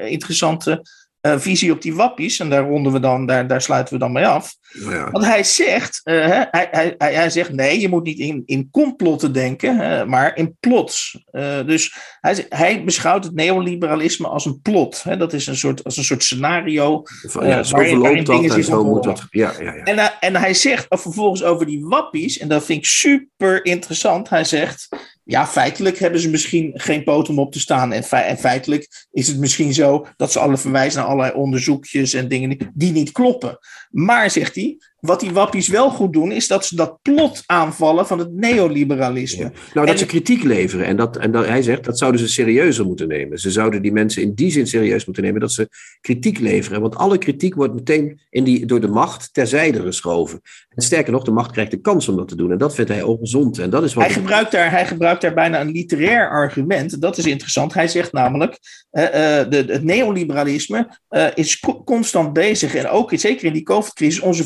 [0.09, 0.83] interessante
[1.23, 4.12] eh, visie op die wappies, en daar ronden we dan, daar, daar sluiten we dan
[4.12, 4.55] mee af.
[4.73, 5.11] Nou ja.
[5.11, 8.68] Want hij zegt, eh, hij, hij, hij, hij zegt nee, je moet niet in, in
[8.70, 9.77] complotten denken,
[10.09, 11.25] maar in plots.
[11.31, 15.03] Eh, dus hij, hij beschouwt het neoliberalisme als een plot.
[15.03, 17.03] Hè, dat is een soort, als een soort scenario.
[17.05, 19.27] Van, ja, zo waarin- dat en zo moet dat.
[19.31, 19.83] Ja, ja, ja.
[19.85, 24.29] En, hij- en hij zegt vervolgens over die wappies, en dat vind ik super interessant.
[24.29, 24.89] Hij zegt,
[25.33, 27.93] ja, feitelijk hebben ze misschien geen poot om op te staan.
[27.93, 32.28] En, en feitelijk is het misschien zo dat ze alle verwijzen naar allerlei onderzoekjes en
[32.28, 33.59] dingen die niet kloppen.
[33.91, 38.07] Maar, zegt hij, wat die wappies wel goed doen, is dat ze dat plot aanvallen
[38.07, 39.43] van het neoliberalisme.
[39.43, 39.51] Ja.
[39.75, 40.87] Nou, dat En- ze kritiek leveren.
[40.87, 43.39] En, dat, en dat, hij zegt dat zouden ze serieuzer moeten nemen.
[43.39, 45.69] Ze zouden die mensen in die zin serieus moeten nemen dat ze
[46.01, 46.81] kritiek leveren.
[46.81, 50.41] Want alle kritiek wordt meteen in die, door de macht terzijde geschoven.
[50.69, 52.53] En sterker nog, de macht krijgt de kans om dat te doen.
[52.53, 53.59] En dat vindt hij ongezond.
[53.59, 57.01] En dat is wat Hij gebruikt, daar, hij gebruikt daar bijna een literair argument.
[57.01, 57.75] Dat is interessant.
[57.75, 58.59] Hij zegt namelijk:
[58.91, 62.75] eh, eh, de, het neoliberalisme eh, is co- constant bezig.
[62.75, 64.45] En ook zeker in die COVID-crisis, onze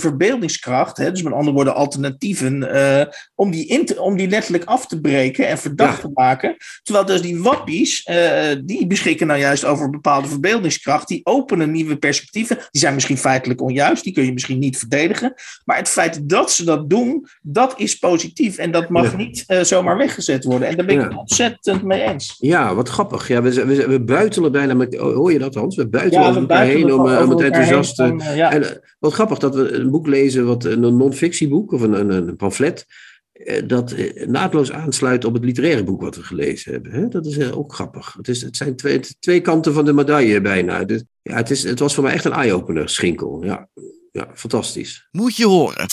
[0.50, 0.96] verbeeldingskracht.
[0.96, 2.74] Hè, dus met andere woorden, alternatieven.
[2.74, 6.00] eh, om, die in te- om die letterlijk af te breken en verdacht Ja.
[6.02, 6.56] te maken.
[6.82, 11.08] Terwijl dus die wappies, eh, die beschikken nou juist over een bepaalde verbeeldingskracht.
[11.08, 12.56] Die openen nieuwe perspectieven.
[12.70, 14.04] Die zijn misschien feitelijk onjuist.
[14.04, 15.34] Die kun je misschien niet verdedigen.
[15.64, 18.56] Maar het feit dat ze dat doen, dat is positief.
[18.56, 19.16] En dat mag Ja.
[19.16, 20.68] niet eh, zomaar weggezet worden.
[20.68, 21.08] En daar ben ik Ja.
[21.08, 22.36] het ontzettend mee eens.
[22.38, 23.28] Ja, wat grappig.
[23.28, 24.94] Ja, we, we, we buitelen bijna met.
[24.96, 25.76] Hoor je dat, Hans?
[25.76, 28.02] We buitelen over elkaar buitelen heen om, om het elkaar heen enthousiaste.
[28.06, 28.52] van, eh, ja.
[28.52, 32.10] En eh, wat grappig dat we een boek lezen, wat, een non-fictieboek of een, een,
[32.10, 32.86] een pamflet,
[33.32, 36.92] eh, dat eh, naadloos aansluit op het literaire boek wat we gelezen hebben.
[36.92, 37.08] Hè?
[37.08, 38.14] Dat is eh, ook grappig.
[38.16, 40.84] Het, is, het zijn twee, twee kanten van de medaille bijna.
[40.84, 43.44] Dus, ja, het, is, het was voor mij echt een eye-opener, Schinkel.
[43.44, 43.68] Ja,
[44.12, 45.08] ja, fantastisch.
[45.10, 45.86] Moet je horen.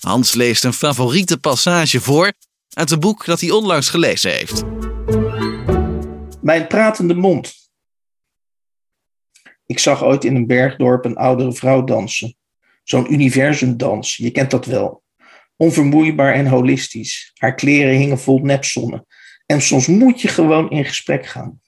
[0.00, 2.32] Hans leest een favoriete passage voor
[2.68, 4.64] uit een boek dat hij onlangs gelezen heeft.
[6.40, 7.54] Mijn pratende mond.
[9.66, 12.36] Ik zag ooit in een bergdorp een oudere vrouw dansen.
[12.88, 15.02] Zo'n universumdans, je kent dat wel.
[15.56, 17.30] Onvermoeibaar en holistisch.
[17.34, 19.06] Haar kleren hingen vol nepzonnen.
[19.46, 21.60] En soms moet je gewoon in gesprek gaan.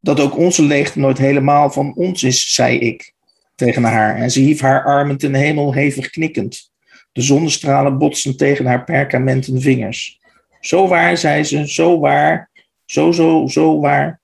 [0.00, 3.14] Dat ook onze leegte nooit helemaal van ons is, zei ik
[3.54, 4.16] tegen haar.
[4.16, 6.72] En ze hief haar armen ten hemel hevig knikkend.
[7.12, 10.20] De zonnestralen botsten tegen haar perkamenten vingers.
[10.60, 12.50] Zo waar, zei ze, zo waar,
[12.84, 14.20] zo, zo, zo waar.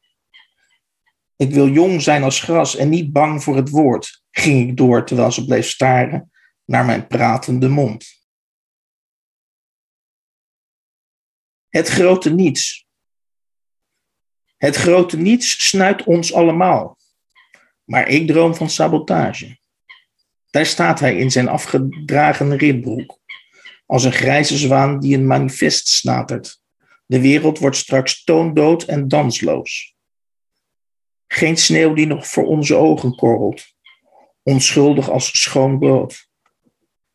[1.37, 5.07] Ik wil jong zijn als gras en niet bang voor het woord, ging ik door
[5.07, 6.31] terwijl ze bleef staren
[6.65, 8.23] naar mijn pratende mond.
[11.69, 12.87] Het grote niets.
[14.57, 16.99] Het grote niets snuit ons allemaal.
[17.85, 19.59] Maar ik droom van sabotage.
[20.51, 23.19] Daar staat hij in zijn afgedragen ribbroek,
[23.87, 26.61] als een grijze zwaan die een manifest snatert.
[27.07, 29.95] De wereld wordt straks toondood en dansloos.
[31.27, 33.74] Geen sneeuw die nog voor onze ogen korrelt,
[34.45, 36.29] onschuldig als schoon brood.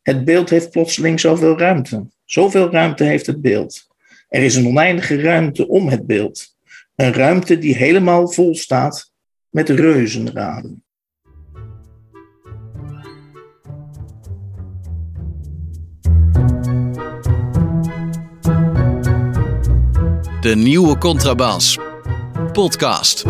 [0.02, 2.06] Het beeld heeft plotseling zoveel ruimte.
[2.24, 3.86] Zoveel ruimte heeft het beeld.
[4.28, 6.56] Er is een oneindige ruimte om het beeld.
[6.94, 9.12] Een ruimte die helemaal vol staat
[9.48, 10.84] met reuzenraden.
[20.40, 21.78] De nieuwe Contrabas.
[22.52, 23.24] Podcast.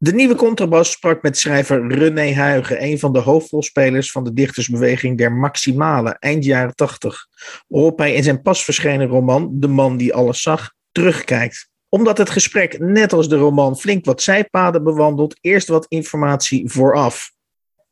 [0.00, 5.18] De nieuwe contrabas sprak met schrijver René Huigen, een van de hoofdrolspelers van de dichtersbeweging
[5.18, 7.26] der Maximale, eind jaren tachtig,
[7.68, 11.68] waarop hij in zijn pas verschenen roman De man die alles zag, terugkijkt.
[11.88, 17.30] Omdat het gesprek, net als de roman, flink wat zijpaden bewandelt, eerst wat informatie vooraf.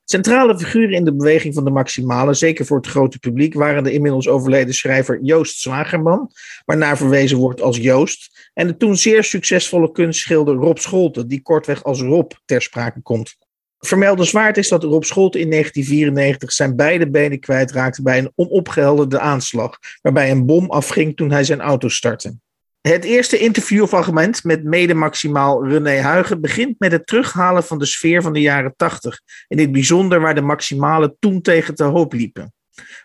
[0.09, 3.93] Centrale figuren in de beweging van de Maximale, zeker voor het grote publiek, waren de
[3.93, 6.31] inmiddels overleden schrijver Joost Zwagerman,
[6.65, 11.85] waarnaar verwezen wordt als Joost, en de toen zeer succesvolle kunstschilder Rob Scholte, die kortweg
[11.85, 13.37] als Rob ter sprake komt.
[13.79, 19.79] Vermeldenswaard is dat Rob Scholte in 1994 zijn beide benen kwijtraakte bij een onopgehelderde aanslag,
[20.03, 22.37] waarbij een bom afging toen hij zijn auto startte.
[22.89, 28.33] Het eerste interviewfragment met mede-maximaal René Huigen begint met het terughalen van de sfeer van
[28.33, 29.21] de jaren 80.
[29.49, 32.53] In dit bijzonder waar de maximalen toen tegen te hoop liepen.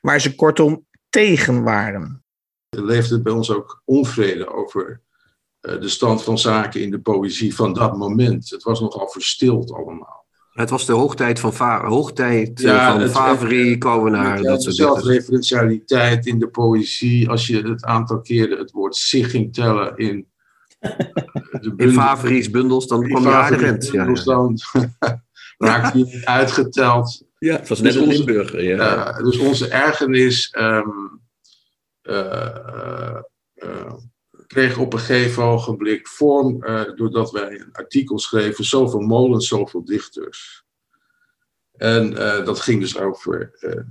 [0.01, 2.23] Waar ze kortom tegen waren.
[2.69, 5.01] Er leefde bij ons ook onvrede over
[5.59, 8.49] eh, de stand van zaken in de poëzie van dat moment.
[8.49, 10.20] Het was nogal verstild allemaal.
[10.51, 14.77] Het was de hoogtijd van, Va hoogtijd, eh, Ja, van Favri, Kovenaar, dat de soort
[14.77, 14.93] dingen.
[14.93, 17.29] zelfreferentialiteit in de poëzie.
[17.29, 20.27] Als je het aantal keren het woord zich ging tellen in
[20.79, 23.85] de In Favri's bundels, dan kwam je aardig eind.
[23.91, 24.23] Ja, ja.
[24.23, 24.57] dan
[25.57, 27.23] raakte je niet uitgeteld.
[27.37, 28.63] ja, het was Dus net een onze- Limburger.
[28.63, 29.05] Ja.
[29.17, 30.87] Eh, dus onze ergernis ehm,
[32.01, 33.17] eh, eh,
[33.53, 33.93] eh,
[34.51, 39.85] kreeg op een gegeven ogenblik vorm, uh, doordat wij een artikel schreven, zoveel molens, zoveel
[39.85, 40.63] dichters.
[41.71, 43.83] En uh, dat ging dus over uh,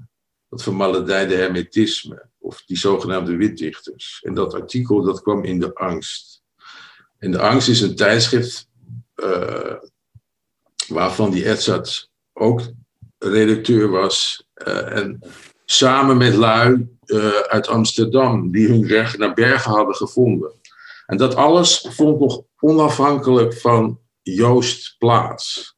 [0.49, 4.21] dat vermaledijde hermetisme, of die zogenaamde witdichters.
[4.23, 6.43] En dat artikel dat kwam in de angst.
[7.19, 8.69] En de angst is een tijdschrift
[10.89, 12.63] waarvan die Edzard ook
[13.19, 14.47] redacteur was.
[14.55, 15.21] en
[15.73, 20.53] samen met lui uh, uit Amsterdam, die hun weg naar Bergen hadden gevonden.
[21.07, 25.75] En dat alles vond nog onafhankelijk van Joost plaats.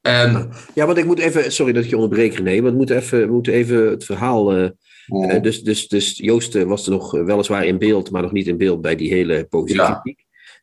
[0.00, 2.96] En, ja, want ik moet even, sorry dat ik je onderbreek René, maar we moeten
[2.96, 4.56] even, we moeten even het verhaal.
[4.56, 4.68] Uh,
[5.06, 8.56] uh, dus, dus, dus Joost was er nog weliswaar in beeld, maar nog niet in
[8.56, 9.48] beeld bij die hele.
[9.64, 10.02] Ja.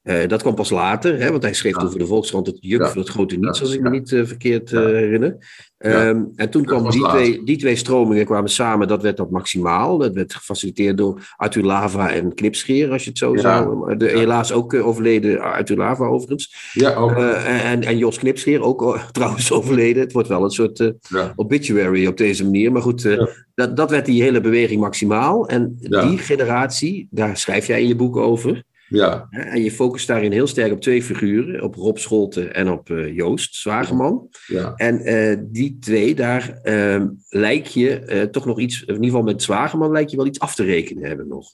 [0.07, 1.83] Uh, dat kwam pas later, hè, want hij schreef ja.
[1.83, 2.89] over de Volkskrant het juk ja.
[2.89, 5.37] van het grote niets, als ik me niet uh, verkeerd uh, herinner.
[5.77, 9.97] Um, en toen kwamen die twee, die twee stromingen kwamen samen, dat werd dat maximaal.
[9.97, 13.97] Dat werd gefaciliteerd door Arthur Lava en Knipscheer, als je het zo zou...
[13.97, 16.71] De, helaas ook overleden Arthur Lava overigens.
[16.73, 17.11] Ja, ook.
[17.11, 20.03] en, en Jos Knipscheer ook trouwens overleden.
[20.03, 20.93] Het wordt wel een soort
[21.35, 22.71] obituary op deze manier.
[22.71, 23.17] Maar goed,
[23.55, 25.47] dat, dat werd die hele beweging maximaal.
[25.47, 28.65] En die generatie, daar schrijf jij in je boek over...
[28.89, 29.27] Ja.
[29.29, 33.15] En je focust daarin heel sterk op twee figuren, op Rob Scholten en op uh,
[33.15, 34.29] Joost Zwageman.
[34.45, 34.73] Ja.
[34.75, 39.21] En uh, die twee, daar uh, lijk je uh, toch nog iets, in ieder geval
[39.21, 41.49] met Zwageman lijkt je wel iets af te rekenen hebben nog.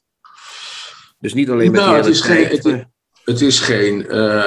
[1.19, 2.83] Dus niet alleen met nou, het is, geen, het, is,
[3.23, 3.99] het, is geen,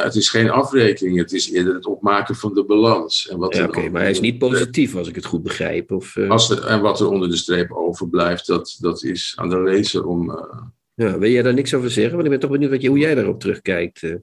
[0.03, 3.27] het is geen afrekening, het is eerder het opmaken van de balans.
[3.31, 5.93] Ja, Oké, okay, maar hij is niet positief als ik het goed begrijp.
[5.93, 9.63] Of, als er, en wat er onder de streep overblijft, dat, dat is aan de
[9.63, 10.31] lezer om
[10.97, 12.13] ja, wil jij daar niks over zeggen?
[12.13, 14.03] Want ik ben toch benieuwd wat je, hoe jij daarop terugkijkt.
[14.03, 14.15] Uh.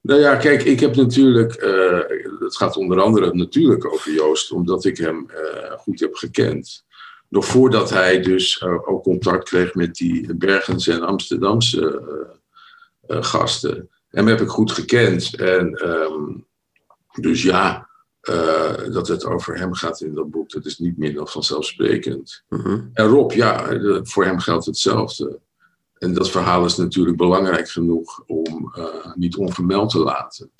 [0.00, 2.00] Nou ja, kijk, ik heb natuurlijk, uh,
[2.40, 6.84] het gaat onder andere natuurlijk over Joost, omdat ik hem uh, goed heb gekend.
[7.28, 12.02] Nog voordat hij dus ook contact kreeg met die Bergens en Amsterdamse
[13.06, 13.90] gasten.
[14.08, 15.34] Hem heb ik goed gekend.
[15.36, 16.46] En um,
[17.20, 17.88] dus ja,
[18.92, 22.44] dat het over hem gaat in dat boek, dat is niet meer dan vanzelfsprekend.
[22.48, 22.80] -huh.
[22.92, 25.40] En Rob, ja, voor hem geldt hetzelfde.
[25.98, 30.50] En dat verhaal is natuurlijk belangrijk genoeg om uh, niet onvermeld te laten.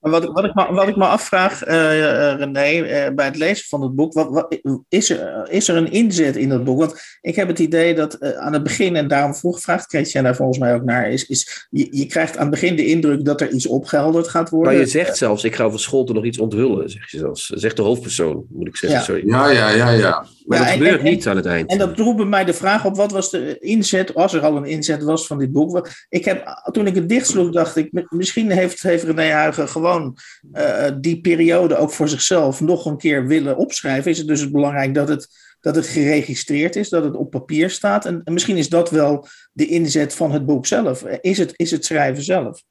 [0.00, 3.82] Wat, wat, ik, me, wat ik me afvraag, uh, René, uh, bij het lezen van
[3.82, 6.78] het boek, wat, wat, is, er, is er een inzet in dat boek?
[6.78, 10.12] Want ik heb het idee dat uh, aan het begin, en daarom vroeg gevraagd, kreeg
[10.12, 12.86] jij daar volgens mij ook naar, is, is je, je, krijgt aan het begin de
[12.86, 14.72] indruk dat er iets opgehelderd gaat worden.
[14.72, 17.46] Maar je zegt zelfs, ik ga over Scholten nog iets onthullen, zeg je zelfs.
[17.46, 18.98] Zegt de hoofdpersoon, moet ik zeggen.
[18.98, 19.22] Ja, sorry.
[19.28, 19.90] ja, ja, ja.
[19.90, 20.26] ja.
[20.50, 21.70] Maar Ja, dat en- gebeurt en- niet aan het eind.
[21.70, 24.56] En dat droeg bij mij de vraag op, wat was de inzet, als er al
[24.56, 25.88] een inzet was van dit boek?
[26.08, 30.16] Ik heb, toen ik het dichtsloeg, dacht ik, misschien heeft, heeft René Huigen gewoon
[30.52, 34.10] eh, die periode ook voor zichzelf nog een keer willen opschrijven.
[34.10, 35.28] Is het dus belangrijk dat het,
[35.60, 38.06] dat het geregistreerd is, dat het op papier staat?
[38.06, 41.02] En, en misschien is dat wel de inzet van het boek zelf.
[41.20, 42.62] Is het, is het schrijven zelf?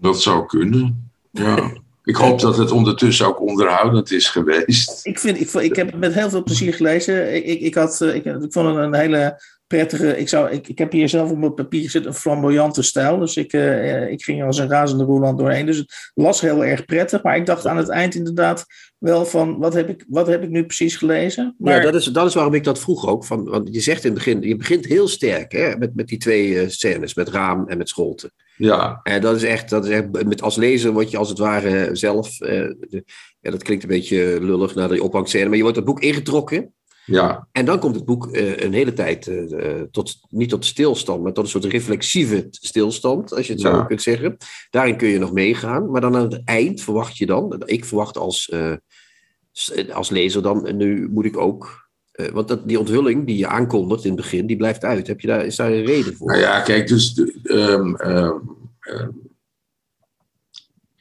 [0.00, 1.10] Dat zou kunnen.
[1.30, 1.72] Ja.
[2.08, 5.00] Ik hoop dat het ondertussen ook onderhoudend is geweest.
[5.06, 7.34] Ik, vind, ik, ik heb het met heel veel plezier gelezen.
[7.34, 10.18] Ik, ik, ik, had, eh, ik, ik vond het een hele prettige.
[10.18, 13.18] Ik, zou, ik, ik heb hier zelf op mijn papier gezet een flamboyante stijl.
[13.18, 15.66] Dus ik, uh, ik ging als een razende roeland doorheen.
[15.66, 17.22] Dus het las heel erg prettig.
[17.22, 18.64] Maar ik dacht aan het eind inderdaad
[18.98, 21.54] wel van: wat heb ik, wat heb ik nu precies gelezen?
[21.58, 23.24] Maar, Ja, dat is, dat is waarom ik dat vroeg ook.
[23.24, 26.18] Van, want je zegt in het begin, je begint heel sterk hè, met, met die
[26.18, 28.32] twee uh, scènes, met Raam en met Scholten.
[28.58, 29.00] Ja.
[29.02, 31.96] En dat is echt, dat is echt met, als lezer word je als het ware
[31.96, 33.04] zelf, uh, de,
[33.40, 36.72] ja, dat klinkt een beetje lullig naar de ophangscène, maar je wordt het boek ingetrokken.
[37.04, 37.48] Ja.
[37.52, 39.30] En dan komt het boek een hele tijd
[39.90, 43.74] tot, niet tot stilstand, maar tot een soort reflexieve stilstand, als je het ja.
[43.74, 44.36] zo kunt zeggen.
[44.70, 48.16] Daarin kun je nog meegaan, maar dan aan het eind verwacht je dan, ik verwacht
[48.16, 48.52] als,
[49.92, 51.87] als lezer dan, nu moet ik ook
[52.20, 55.06] uh, want dat, die onthulling die je aankondigt in het begin, die blijft uit.
[55.06, 56.26] Heb je daar, is daar een reden voor?
[56.26, 58.56] Nou ja, kijk, dus um, um,
[58.90, 59.30] um,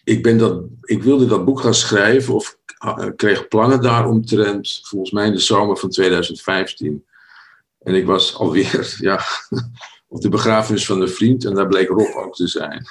[0.03, 5.11] ik, ben dat, ik wilde dat boek gaan schrijven of uh, kreeg plannen daaromtrent, volgens
[5.11, 7.05] mij in de zomer van 2015.
[7.79, 9.21] En ik was alweer ja,
[10.07, 12.85] op de begrafenis van een vriend en daar bleek Rob ook te zijn.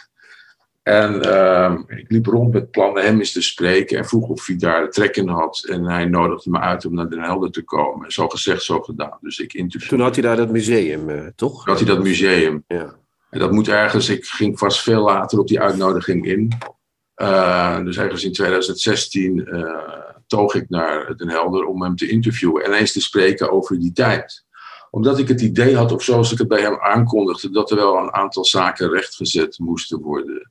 [0.86, 4.56] En uh, ik liep rond met plannen hem eens te spreken en vroeg of hij
[4.56, 5.66] daar trek in had.
[5.68, 8.12] En hij nodigde me uit om naar Den Helder te komen.
[8.12, 9.18] Zo gezegd, zo gedaan.
[9.20, 9.96] Dus ik interviewde.
[9.96, 11.64] Toen had hij daar dat museum, uh, toch?
[11.64, 12.64] Toen had hij dat museum.
[12.66, 12.94] Ja.
[13.30, 16.52] En dat moet ergens, ik ging vast veel later op die uitnodiging in.
[17.16, 19.70] Uh, dus ergens in 2016 uh,
[20.26, 23.92] toog ik naar Den Helder om hem te interviewen en eens te spreken over die
[23.92, 24.44] tijd
[24.90, 27.96] omdat ik het idee had, of zoals ik het bij hem aankondigde, dat er wel
[27.96, 30.50] een aantal zaken rechtgezet moesten worden.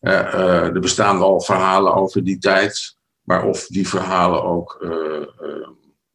[0.00, 5.26] Uh, uh, er bestaan al verhalen over die tijd, maar of die verhalen ook uh,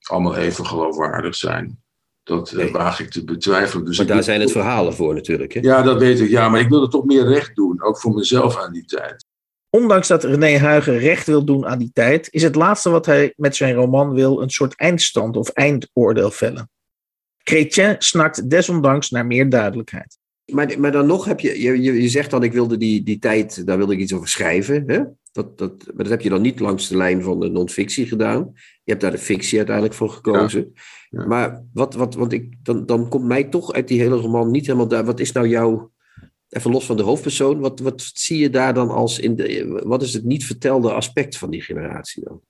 [0.02, 1.82] allemaal even geloofwaardig zijn,
[2.24, 2.72] Dat eh, Nee.
[2.72, 3.86] waag ik te betwijfelen.
[3.86, 5.54] Dus Maar daar wil- zijn het verhalen voor natuurlijk.
[5.54, 5.60] Hè?
[5.60, 6.30] Ja, dat weet ik.
[6.30, 7.84] Ja, maar ik wilde toch meer recht doen.
[7.84, 9.26] Ook voor mezelf aan die tijd.
[9.70, 13.34] Ondanks dat René Huigen recht wil doen aan die tijd, is het laatste wat hij
[13.36, 16.70] met zijn roman wil een soort eindstand of eindoordeel vellen.
[17.38, 20.18] Chrétien snakt desondanks naar meer duidelijkheid.
[20.52, 23.20] Maar, maar dan nog heb je, je, je, je zegt dan, ik wilde die, die
[23.20, 24.84] tijd, daar wilde ik iets over schrijven.
[24.88, 25.02] Hè?
[25.32, 28.52] Dat, dat, maar dat heb je dan niet langs de lijn van de non-fictie gedaan.
[28.54, 30.74] Je hebt daar de fictie uiteindelijk voor gekozen.
[31.10, 31.26] Ja.
[31.26, 34.66] Maar wat, wat, want ik, dan, dan komt mij toch uit die hele roman niet
[34.66, 35.06] helemaal daar.
[35.06, 35.92] Wat is nou jouw,
[36.50, 40.02] even los van de hoofdpersoon, wat, wat zie je daar dan als, in de, wat
[40.02, 42.42] is het niet vertelde aspect van die generatie dan?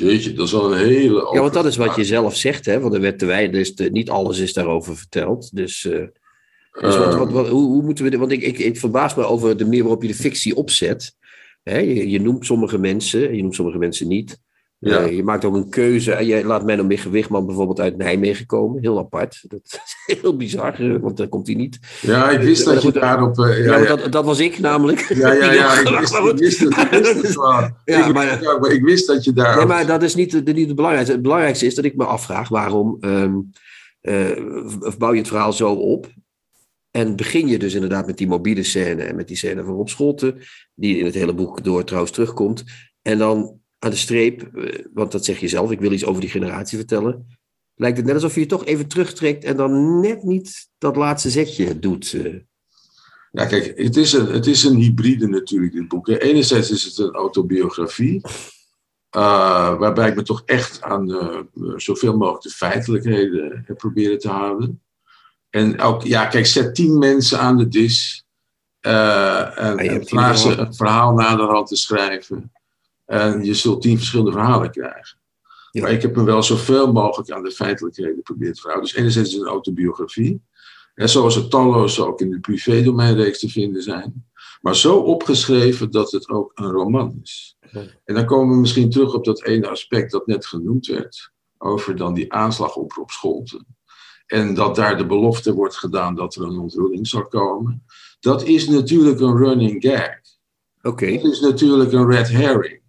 [0.00, 1.30] Jeetje, dat is wel een hele.
[1.32, 2.80] Ja, want dat is wat je zelf zegt, hè?
[2.80, 5.56] Want er werd te weinig, dus de- niet alles is daarover verteld.
[5.56, 6.04] Dus, eh,
[6.80, 8.18] dus wat, wat, wat, hoe, hoe moeten we?
[8.18, 11.16] Want ik, ik, ik verbaas me over de manier waarop je de fictie opzet.
[11.62, 11.78] Hè?
[11.78, 14.38] Je, je noemt sommige mensen, je noemt sommige mensen niet.
[14.82, 14.98] Ja.
[15.04, 16.12] Eh, je maakt ook een keuze.
[16.12, 18.80] En je laat Menno Wigman bijvoorbeeld uit Nijmegen komen.
[18.82, 19.42] Heel apart.
[19.48, 21.78] Dat is heel bizar, eh, want daar komt hij niet.
[22.00, 23.38] Ja, ik wist Maar dat je goed, daarop.
[23.38, 25.00] eh, Ja, Dat, dat was ik namelijk.
[25.00, 27.70] ja, ja, ja, ik wist, ik wist het, ik wist het wel.
[27.84, 29.56] Ja, ik, maar- ja, maar ik wist dat je daar.
[29.56, 31.14] Nee, maar dat is niet, de, niet het belangrijkste.
[31.14, 33.34] Het belangrijkste is dat ik me afvraag waarom ehm,
[34.00, 34.44] eh,
[34.98, 36.06] bouw je het verhaal zo op.
[36.90, 39.88] En begin je dus inderdaad met die mobiele scène en met die scène van Rob
[39.88, 40.38] Scholten,
[40.74, 42.64] die in het hele boek door trouwens terugkomt.
[43.02, 46.20] En dan aan de streep, eh, want dat zeg je zelf, ik wil iets over
[46.20, 47.38] die generatie vertellen.
[47.74, 51.30] Lijkt het net alsof je je toch even terugtrekt en dan net niet dat laatste
[51.30, 52.12] zetje doet.
[52.12, 52.34] eh.
[53.32, 56.08] Ja, kijk, het is een, het is een hybride natuurlijk, dit boek.
[56.08, 58.20] Enerzijds is het een autobiografie.
[59.10, 61.08] eh, waarbij ik me toch echt aan
[61.76, 64.82] zoveel mogelijk de feitelijkheden heb proberen te houden.
[65.50, 68.24] En ook, ja, kijk, zet tien mensen aan de dis.
[68.80, 72.52] eh, en, je en ze een verhaal naderhand te schrijven.
[73.10, 75.18] En je zult tien verschillende verhalen krijgen.
[75.70, 75.82] Ja.
[75.82, 78.90] Maar ik heb me wel zoveel mogelijk aan de feitelijkheden proberen te verhouden.
[78.90, 80.42] Dus enerzijds is het een autobiografie.
[80.94, 84.28] En zoals er talloze ook in de privédomeinreeks te vinden zijn.
[84.60, 87.56] Maar zo opgeschreven dat het ook een roman is.
[87.70, 87.82] Ja.
[88.04, 91.32] En dan komen we misschien terug op dat ene aspect dat net genoemd werd.
[91.58, 93.66] Over dan die aanslag op Rob Scholten.
[94.26, 97.84] En dat daar de belofte wordt gedaan dat er een onthulling zal komen.
[98.20, 100.18] Dat is natuurlijk een running gag.
[100.82, 101.12] Oké.
[101.12, 102.79] Dat is natuurlijk een red herring.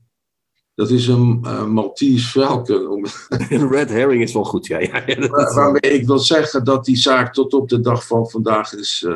[0.76, 1.40] Dat is een
[1.74, 3.06] Maltese Falcon.
[3.50, 4.80] Een red herring is wel goed, ja.
[4.80, 8.74] ja, waar- waarmee ik wil zeggen dat die zaak tot op de dag van vandaag
[8.74, 9.08] is,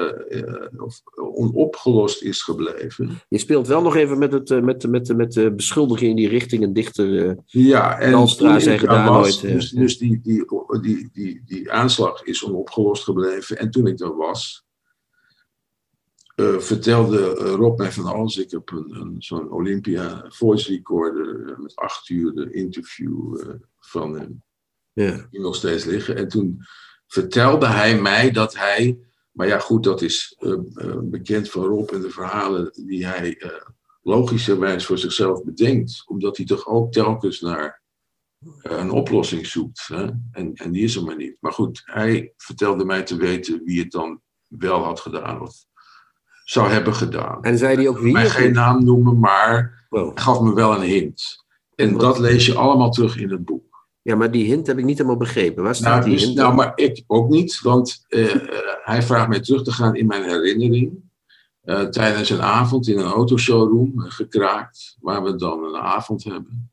[0.78, 1.01] of
[1.36, 3.22] onopgelost is gebleven.
[3.28, 6.28] Je speelt wel nog even met, het, eh, met, met, met de beschuldiging in die
[6.30, 7.38] richting een dichter.
[7.45, 10.45] Ja, en Dalstra gedaan was, nooit, Dus, dus die, die,
[10.82, 13.58] die, die, die aanslag is onopgelost gebleven.
[13.58, 14.64] En toen ik daar was,
[16.36, 18.38] eh, vertelde eh, Rob mij van alles.
[18.38, 23.38] Ik heb een, een, zo'n Olympia voice recorder eh, met acht uur de interview
[23.80, 24.44] van hem.
[24.94, 25.28] ja.
[25.32, 26.16] die nog steeds liggen.
[26.16, 26.62] En toen
[27.08, 29.00] vertelde hij mij dat hij,
[29.32, 30.38] maar ja goed, dat is
[31.02, 33.52] bekend van Rob en de verhalen die hij
[34.02, 37.82] logischerwijs voor zichzelf bedenkt, omdat hij toch ook telkens naar
[38.62, 39.88] een oplossing zoekt.
[39.88, 40.10] Hè?
[40.32, 41.38] En, en die is er maar niet.
[41.40, 45.66] Maar goed, hij vertelde mij te weten wie het dan wel had gedaan of
[46.46, 47.43] zou hebben gedaan.
[47.43, 48.14] En zei hij ook wie?
[48.14, 50.14] mij geen naam noemen, maar Wow.
[50.14, 51.43] hij gaf me wel een hint.
[51.76, 53.88] En dat lees je allemaal terug in het boek.
[54.02, 55.64] Ja, maar die hint heb ik niet helemaal begrepen.
[55.64, 56.36] Waar staat Nou, die dus, hint?
[56.36, 58.39] nou, maar ik ook niet, want eh, eh,
[58.84, 61.04] hij vraagt mij terug te gaan in mijn herinnering.
[61.62, 66.72] eh, tijdens een avond in een autoshowroom gekraakt, waar we dan een avond hebben.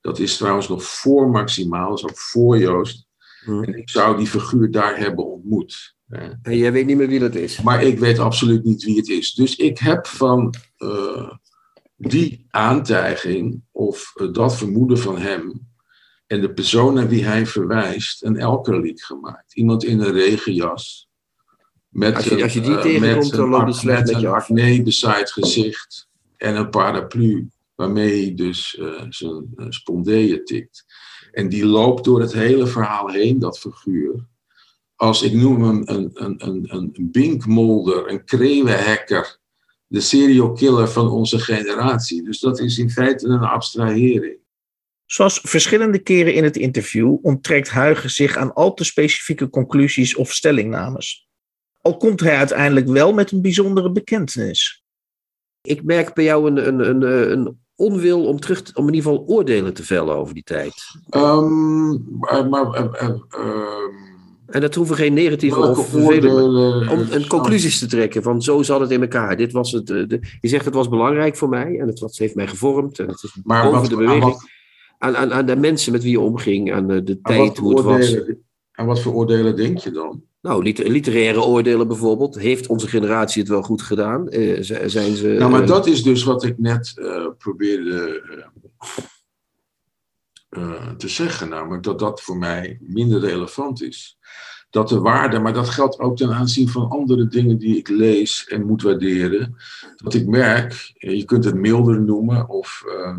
[0.00, 3.06] Dat is trouwens nog voor Maximaal, dat is ook voor Joost.
[3.44, 3.62] Hm.
[3.62, 5.94] En ik zou die figuur daar hebben ontmoet.
[6.42, 7.60] En jij weet niet meer wie dat is.
[7.62, 9.34] Maar ik weet absoluut niet wie het is.
[9.34, 11.30] Dus ik heb van eh,
[11.96, 15.68] die aantijging of eh, dat vermoeden van hem
[16.26, 19.54] en de persoon naar wie hij verwijst een elkerlied gemaakt.
[19.54, 21.08] Iemand in een regenjas.
[21.88, 24.28] Met Als je- een, als je die eh, tegenkomt, dan loopt het slecht met je
[24.28, 24.48] af.
[24.84, 30.84] bezaaid gezicht en een paraplu waarmee hij dus zijn spondeeën tikt.
[31.32, 34.30] En die loopt door het hele verhaal heen, dat figuur
[35.02, 39.38] als ik noem hem een, een, een, een binkmolder, een kreeuwenhacker,
[39.86, 42.22] de serial killer van onze generatie.
[42.22, 44.36] Dus dat is in feite een abstrahering.
[45.06, 50.32] Zoals verschillende keren in het interview onttrekt Huigen zich aan al te specifieke conclusies of
[50.32, 51.28] stellingnames.
[51.80, 54.84] Al komt hij uiteindelijk wel met een bijzondere bekentenis.
[55.60, 59.10] Ik merk bij jou een, een, een, een onwil om, terug, te- om in ieder
[59.10, 60.74] geval oordelen te vellen over die tijd.
[61.08, 64.11] Ehm, maar maar eh, eh, ehm,
[64.52, 66.28] En dat hoeven geen negatieve of vervelende...
[66.28, 69.36] oordelen, Om eh, een conclusies te trekken van zo zat het in elkaar.
[69.36, 72.34] Dit was het, eh, de, je zegt het was belangrijk voor mij en het heeft
[72.34, 74.24] mij gevormd en het is Maar boven wat, de aan beweging.
[74.24, 74.46] wat,
[74.98, 77.74] aan, aan, aan de mensen met wie je omging, aan de, de Aan tijd, hoe
[77.76, 78.16] het was.
[78.72, 80.22] aan wat voor oordelen denk je dan?
[80.40, 82.38] Nou, liter- literaire oordelen bijvoorbeeld.
[82.38, 84.28] Heeft onze generatie het wel goed gedaan?
[84.28, 88.44] Eh, zijn ze, Nou, maar eh, dat is dus wat ik net eh, probeerde eh,
[90.48, 91.48] eh, te zeggen.
[91.48, 94.18] Namelijk dat dat voor mij minder relevant is.
[94.72, 98.46] Dat de waarde, maar dat geldt ook ten aanzien van andere dingen die ik lees
[98.46, 99.56] en moet waarderen.
[99.96, 103.16] Dat ik merk, eh, je kunt het milder noemen, of eh,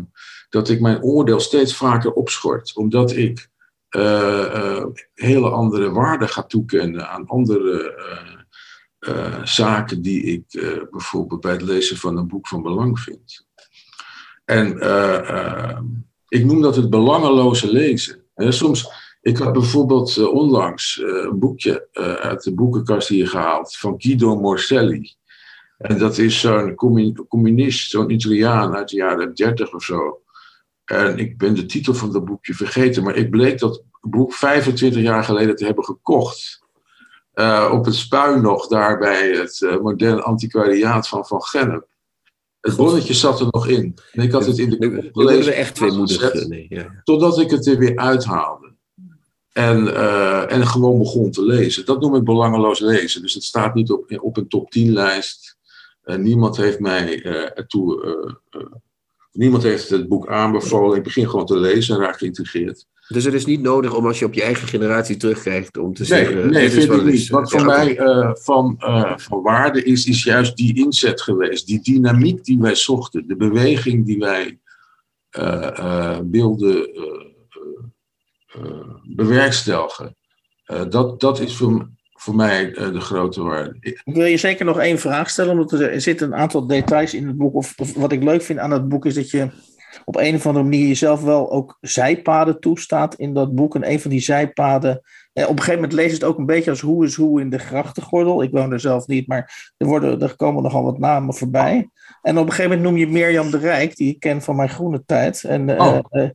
[0.48, 2.76] dat ik mijn oordeel steeds vaker opschort.
[2.76, 3.48] Omdat ik
[3.88, 4.84] eh,
[5.14, 8.02] hele andere waarden ga toekennen aan andere
[9.44, 10.44] zaken die ik
[10.90, 13.46] bijvoorbeeld bij het lezen van een boek van belang vind.
[14.44, 14.68] En
[16.28, 18.24] ik noem dat het belangeloze lezen.
[18.34, 23.76] Soms, ik had bijvoorbeeld eh, onlangs eh, een boekje eh, uit de boekenkast hier gehaald
[23.76, 25.14] van Guido Morselli.
[25.78, 30.20] En dat is zo'n commu- communist, zo'n Italiaan uit de jaren 30 of zo.
[30.84, 35.02] En ik ben de titel van dat boekje vergeten, maar ik bleek dat boek 25
[35.02, 36.62] jaar geleden te hebben gekocht.
[37.70, 41.86] Op het spuin nog, daar bij het moderne antiquariaat van Van Gennep.
[42.60, 43.98] Het bonnetje zat er nog in.
[44.12, 46.20] En ik had het in de gelezen, we echt tweemoedig.
[46.20, 47.00] gezet, eh, Nee, ja.
[47.04, 48.63] Totdat ik het er weer uithaalde.
[49.54, 51.86] En, eh, en gewoon begon te lezen.
[51.86, 53.22] Dat noem ik belangeloos lezen.
[53.22, 55.56] Dus het staat niet op, op een top 10 lijst.
[56.02, 58.38] Eh, niemand heeft mij eh, ertoe.
[59.32, 60.96] niemand heeft het boek aanbevolen.
[60.96, 62.86] Ik begin gewoon te lezen en raak geïntegreerd.
[63.08, 66.04] Dus het is niet nodig om als je op je eigen generatie terugkijkt om te
[66.08, 66.50] Nee, zeggen...
[66.50, 67.28] nee is vind ik niet.
[67.28, 67.96] Wat voor Ja, mij
[68.40, 68.76] van,
[69.16, 71.66] van waarde is, is juist die inzet geweest.
[71.66, 73.26] Die dynamiek die wij zochten.
[73.26, 74.58] De beweging die wij
[75.30, 76.88] eh, wilden
[79.02, 80.16] bewerkstelligen.
[80.64, 83.76] Eh, dat, dat is voor, voor mij eh, de grote waarde.
[83.80, 87.26] Ik- wil je zeker nog één vraag stellen, omdat er, zitten een aantal details in
[87.26, 87.54] het boek.
[87.54, 89.48] Of, of wat ik leuk vind aan het boek is dat je
[90.04, 93.74] op een of andere manier jezelf wel ook zijpaden toestaat in dat boek.
[93.74, 95.00] En een van die zijpaden.
[95.32, 97.40] Eh, op een gegeven moment lees je het ook een beetje als hoe is hoe
[97.40, 98.42] in de grachtengordel.
[98.42, 101.88] Ik woon er zelf niet, maar er, worden, er komen nogal wat namen voorbij.
[102.22, 104.68] En op een gegeven moment noem je Mirjam de Rijk, die ik ken van mijn
[104.68, 105.44] groene tijd.
[105.44, 105.98] En eh, Oh.
[106.10, 106.28] eh,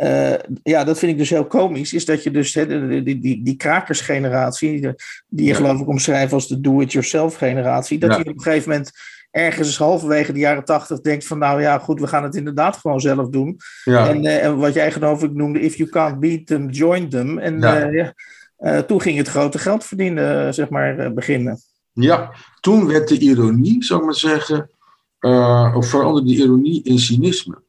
[0.00, 0.32] eh,
[0.62, 1.92] ja, dat vind ik dus heel komisch.
[1.92, 4.94] Is dat je dus die, die, die, die krakersgeneratie, die,
[5.28, 8.16] die je geloof ik omschrijft als de do-it-yourself generatie, dat Ja.
[8.16, 8.90] je op een gegeven moment
[9.30, 13.00] ergens halverwege de jaren tachtig denkt van nou ja, goed, we gaan het inderdaad gewoon
[13.00, 13.56] zelf doen.
[13.84, 14.08] ja.
[14.08, 17.38] En, eh, en wat jij geloof ik noemde, if you can't beat them, join them.
[17.38, 18.14] En Ja.
[18.56, 21.58] eh, toen ging het grote geld verdienen, zeg maar, beginnen.
[21.92, 24.70] Ja, toen werd de ironie, zou ik maar zeggen,
[25.76, 27.62] of veranderde de ironie in cynisme.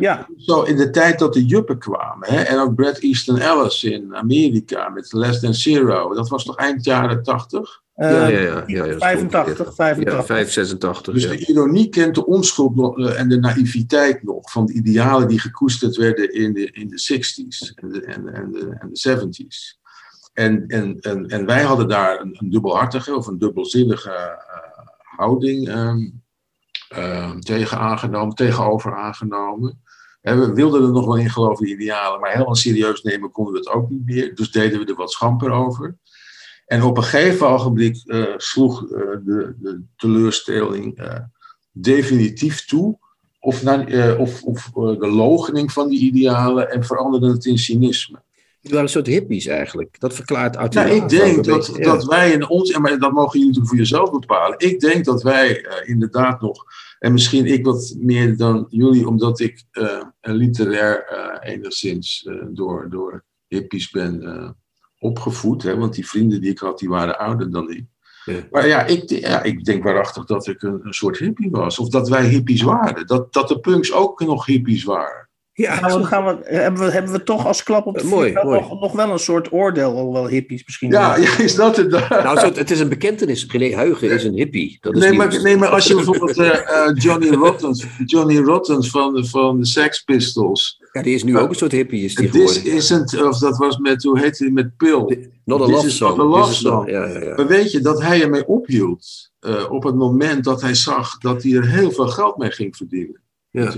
[0.00, 3.84] Ja, Zo in de tijd dat de juppen kwamen, hè, en ook Bret Easton Ellis
[3.84, 7.82] in Amerika met Less Than Zero, dat was toch eind jaren tachtig?
[7.94, 8.40] eh, Ja, ja, ja.
[8.40, 9.74] ja, ja, dat is 85, ongeveer.
[9.74, 10.14] 85.
[10.14, 11.14] Ja, 586.
[11.14, 11.28] Dus ja.
[11.30, 15.40] de ironie kent de onschuld nog, eh, en de naïviteit nog van de idealen die
[15.40, 19.78] gekoesterd werden in de, in de 60s en de, en, en de, en de 70s.
[20.32, 24.86] En, en, en, en wij hadden daar een, een dubbelhartige of een dubbelzinnige eh,
[25.16, 26.10] houding ehm,
[26.88, 29.82] ehm, tegen aangenomen, tegenover aangenomen.
[30.20, 33.58] We wilden er nog wel in geloven, de idealen, maar helemaal serieus nemen konden we
[33.58, 34.34] het ook niet meer.
[34.34, 35.96] Dus deden we er wat schamper over.
[36.68, 41.18] En op een gegeven ogenblik eh, sloeg eh, de, de teleurstelling eh,
[41.72, 42.98] definitief toe.
[43.40, 48.22] Of, naar, of, of de logening van die idealen en veranderde het in cynisme.
[48.60, 50.00] Die waren een soort hippies eigenlijk.
[50.00, 53.46] Dat verklaart uit Nou, ik denk dat, dat wij in ons, en dat mogen jullie
[53.46, 54.58] natuurlijk voor jezelf bepalen.
[54.58, 56.64] Ik denk dat wij inderdaad nog,
[56.98, 62.90] en misschien ik wat meer dan jullie, omdat ik eh, literair eh, enigszins eh, door,
[62.90, 64.56] door hippies ben
[64.98, 65.62] opgevoed.
[65.62, 67.84] Hè, want die vrienden die ik had, die waren ouder dan ik.
[68.24, 68.46] Ja.
[68.50, 71.78] Maar ja ik, ja, ik denk waarachtig dat ik een, een soort hippie was.
[71.78, 73.06] Of dat wij hippies waren.
[73.06, 75.27] Dat, dat de punks ook nog hippies waren.
[75.58, 78.32] Ja, Gaan we, gaan we, hebben, we, hebben we toch als klap op de mooi,
[78.32, 78.60] vuur mooi.
[78.60, 80.90] Nog, nog wel een soort oordeel, alhoewel hippies misschien.
[80.90, 81.90] Ja, is dat het?
[82.08, 83.46] nou, zo, het is een bekentenis.
[83.48, 84.78] René Huigen is een hippie.
[84.80, 86.48] Dat is Nee maar, nee, maar als je bijvoorbeeld eh,
[86.86, 90.82] eh, Johnny Rottens, Johnny Rottens van, de- van de Sex Pistols.
[90.92, 92.72] Ja, die is nu ook een soort hippie is die This geworden.
[92.76, 95.12] isn't, of dat was met, hoe heet hij, met Pil.
[95.44, 96.16] Not a This love song.
[96.16, 96.90] not a love This is not- song.
[96.90, 97.34] Ja, ja, ja.
[97.36, 101.42] Maar weet je dat hij ermee ophield eh, op het moment dat hij zag dat
[101.42, 103.20] hij er heel veel geld mee ging verdienen.
[103.50, 103.72] Ja.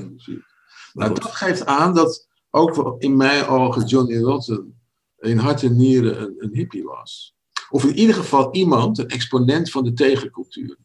[0.93, 0.99] De.
[1.01, 4.80] Nou, dat geeft aan dat ook in mijn ogen Johnny Rotten
[5.18, 7.34] in hart en nieren een, een hippie was.
[7.70, 10.76] Of in ieder geval iemand, een exponent van de tegencultuur.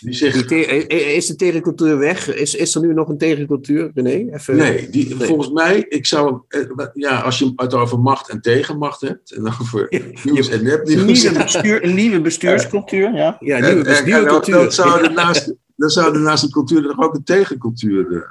[0.00, 2.34] Die zegt, te- eh, is de tegencultuur weg?
[2.34, 4.34] Is, is er nu nog een tegencultuur, René?
[4.34, 5.26] Even, nee, die, Nee.
[5.26, 6.60] volgens mij, ik zou, eh,
[6.94, 9.86] ja, als je het over macht en tegenmacht hebt, en over
[10.24, 11.22] nieuws en Een nepnieuws.
[11.22, 13.36] nieuwe, bestuur, een nieuwe bestuurscultuur, ja.
[13.40, 14.54] Ja, nieuwe, en- nieuwe en dan- cultuur.
[14.54, 18.22] Dan zou er naast, dan zou er naast de cultuur toch ook een tegencultuur eh,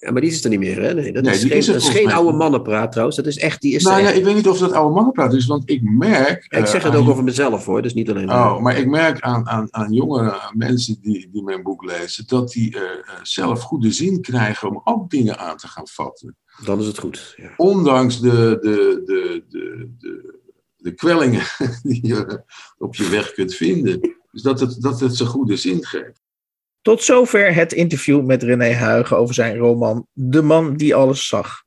[0.00, 0.94] Ja, maar die is er niet meer, hè?
[0.94, 3.16] Nee, dat Nee, is geen, is dat is geen oude mannenpraat trouwens.
[3.16, 4.16] Dat is echt, die is Nou ja, echt.
[4.16, 6.46] ik weet niet of dat oude mannenpraat is, want ik merk...
[6.48, 8.30] Ja, ik zeg eh, het ook over mezelf hoor, dus niet alleen.
[8.30, 12.50] Oh, maar ik merk aan, aan, aan jongere mensen die, die mijn boek lezen, dat
[12.50, 12.82] die eh,
[13.22, 16.36] zelf goede zin krijgen om ook dingen aan te gaan vatten.
[16.64, 17.34] Dan is het goed.
[17.36, 17.50] Ja.
[17.56, 20.38] Ondanks de, de, de, de, de,
[20.76, 21.42] de kwellingen
[21.82, 22.44] die je
[22.78, 24.00] op je weg kunt vinden.
[24.32, 26.24] Dus dat het, dat het ze goede zin geeft.
[26.86, 31.64] Tot zover het interview met René Huigen over zijn roman De man die alles zag.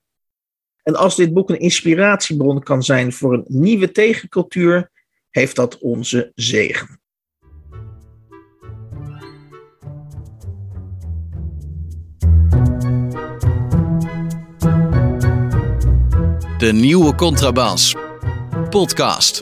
[0.84, 4.92] En als dit boek een inspiratiebron kan zijn voor een nieuwe tegencultuur,
[5.30, 7.02] heeft dat onze zegen.
[16.58, 17.96] De nieuwe Contrabas.
[18.70, 19.42] Podcast.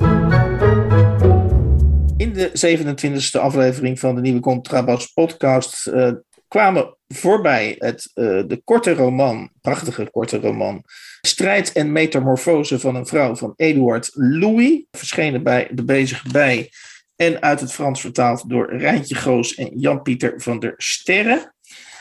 [2.38, 6.12] De 27e aflevering van de nieuwe Contrabas podcast eh,
[6.48, 10.84] kwamen voorbij het, eh, de korte roman, prachtige korte roman,
[11.22, 16.72] Strijd en Metamorfose van een vrouw van Eduard Louis, verschenen bij De Bezige Bij
[17.16, 21.54] en uit het Frans vertaald door Rijntje Goos en Jan-Pieter van der Sterre.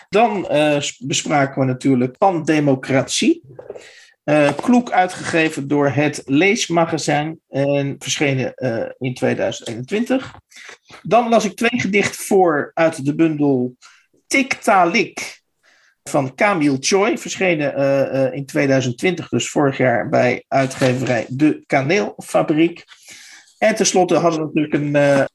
[0.08, 3.42] Dan eh, bespraken we natuurlijk Pandemocratie.
[4.26, 10.34] Eh kloek uitgegeven door het Leesmagazijn en verschenen eh, in 2021.
[11.02, 13.76] Dan las ik twee gedichten voor uit de bundel
[14.26, 15.40] Tiktalik
[16.04, 22.84] van Camille Choi, verschenen eh, in 2020, dus vorig jaar bij uitgeverij De Kaneelfabriek.
[23.58, 25.26] En tenslotte hadden we natuurlijk een,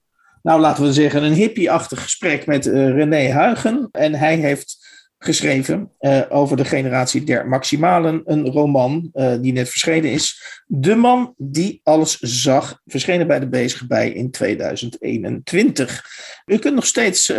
[0.41, 3.89] nou laten we zeggen, een hippie-achtig gesprek met René Huigen.
[3.91, 4.80] En hij heeft
[5.23, 10.43] geschreven eh, over de generatie der Maximalen, een roman eh, die net verschenen is.
[10.65, 16.05] De man die alles zag, verschenen bij de Bezige Bij in 2021.
[16.45, 17.37] U kunt nog steeds eh,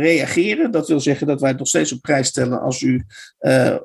[0.00, 0.70] reageren.
[0.70, 3.04] Dat wil zeggen dat wij het nog steeds op prijs stellen als u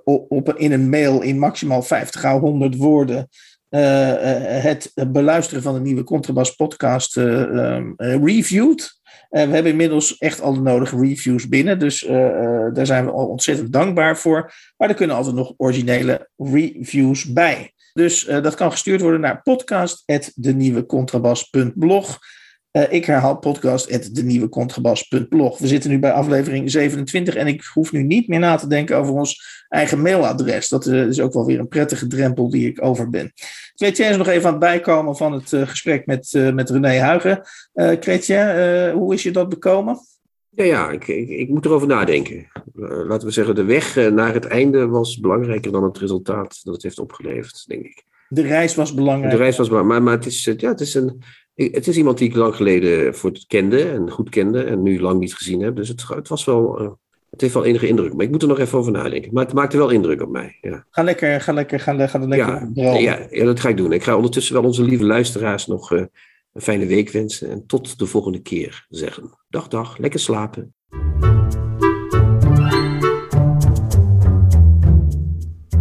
[0.04, 3.28] op, op- in een mail in maximaal 50 à 100 woorden
[3.70, 8.82] het beluisteren van de nieuwe Contrabas podcast eh, ehm, eh, reviewt.
[8.82, 8.99] Eh,
[9.30, 13.12] we hebben inmiddels echt al de nodige reviews binnen, dus eh, eh, daar zijn we
[13.12, 14.54] al ontzettend dankbaar voor.
[14.78, 17.74] Maar er kunnen altijd nog originele reviews bij.
[17.94, 22.20] Dus eh, dat kan gestuurd worden naar podcast.denieuwecontrabas.blog.
[22.72, 25.58] Eh, ik herhaal podcast.denieuwecontrabas.blog.
[25.58, 28.98] We zitten nu bij aflevering 27 en ik hoef nu niet meer na te denken
[28.98, 30.70] over ons eigen mailadres.
[30.70, 33.32] Dat eh, is ook wel weer een prettige drempel die ik over ben.
[33.76, 37.42] Chrétien is nog even aan het bijkomen van het eh, gesprek met, met René Huigen.
[37.74, 40.00] Chrétien, hoe is je dat bekomen?
[40.50, 42.48] Ja, ja ik, ik, ik moet erover nadenken.
[42.74, 46.84] Laten we zeggen, de weg naar het einde was belangrijker dan het resultaat dat het
[46.84, 48.04] heeft opgeleverd, denk ik.
[48.28, 49.32] De reis was belangrijk.
[49.32, 51.22] De reis was belangrijk, maar, maar het, is, ja, het, is een,
[51.66, 55.02] het is iemand die ik lang geleden voor het kende en goed kende en nu
[55.02, 55.76] lang niet gezien heb.
[55.76, 56.90] Dus het, het, was wel, eh,
[57.30, 58.14] het heeft wel enige indruk.
[58.14, 59.34] Maar ik moet er nog even over nadenken.
[59.34, 60.58] Maar het maakte wel indruk op mij.
[60.62, 63.92] Ja, Ga lekker, ga lekker, ga, ga er lekker ja, ja, dat ga ik doen.
[63.92, 66.04] Ik ga ondertussen wel onze lieve luisteraars nog eh,
[66.54, 67.50] een fijne week wensen.
[67.50, 69.38] En tot de volgende keer zeggen.
[69.50, 69.98] Dag, dag.
[69.98, 70.74] Lekker slapen.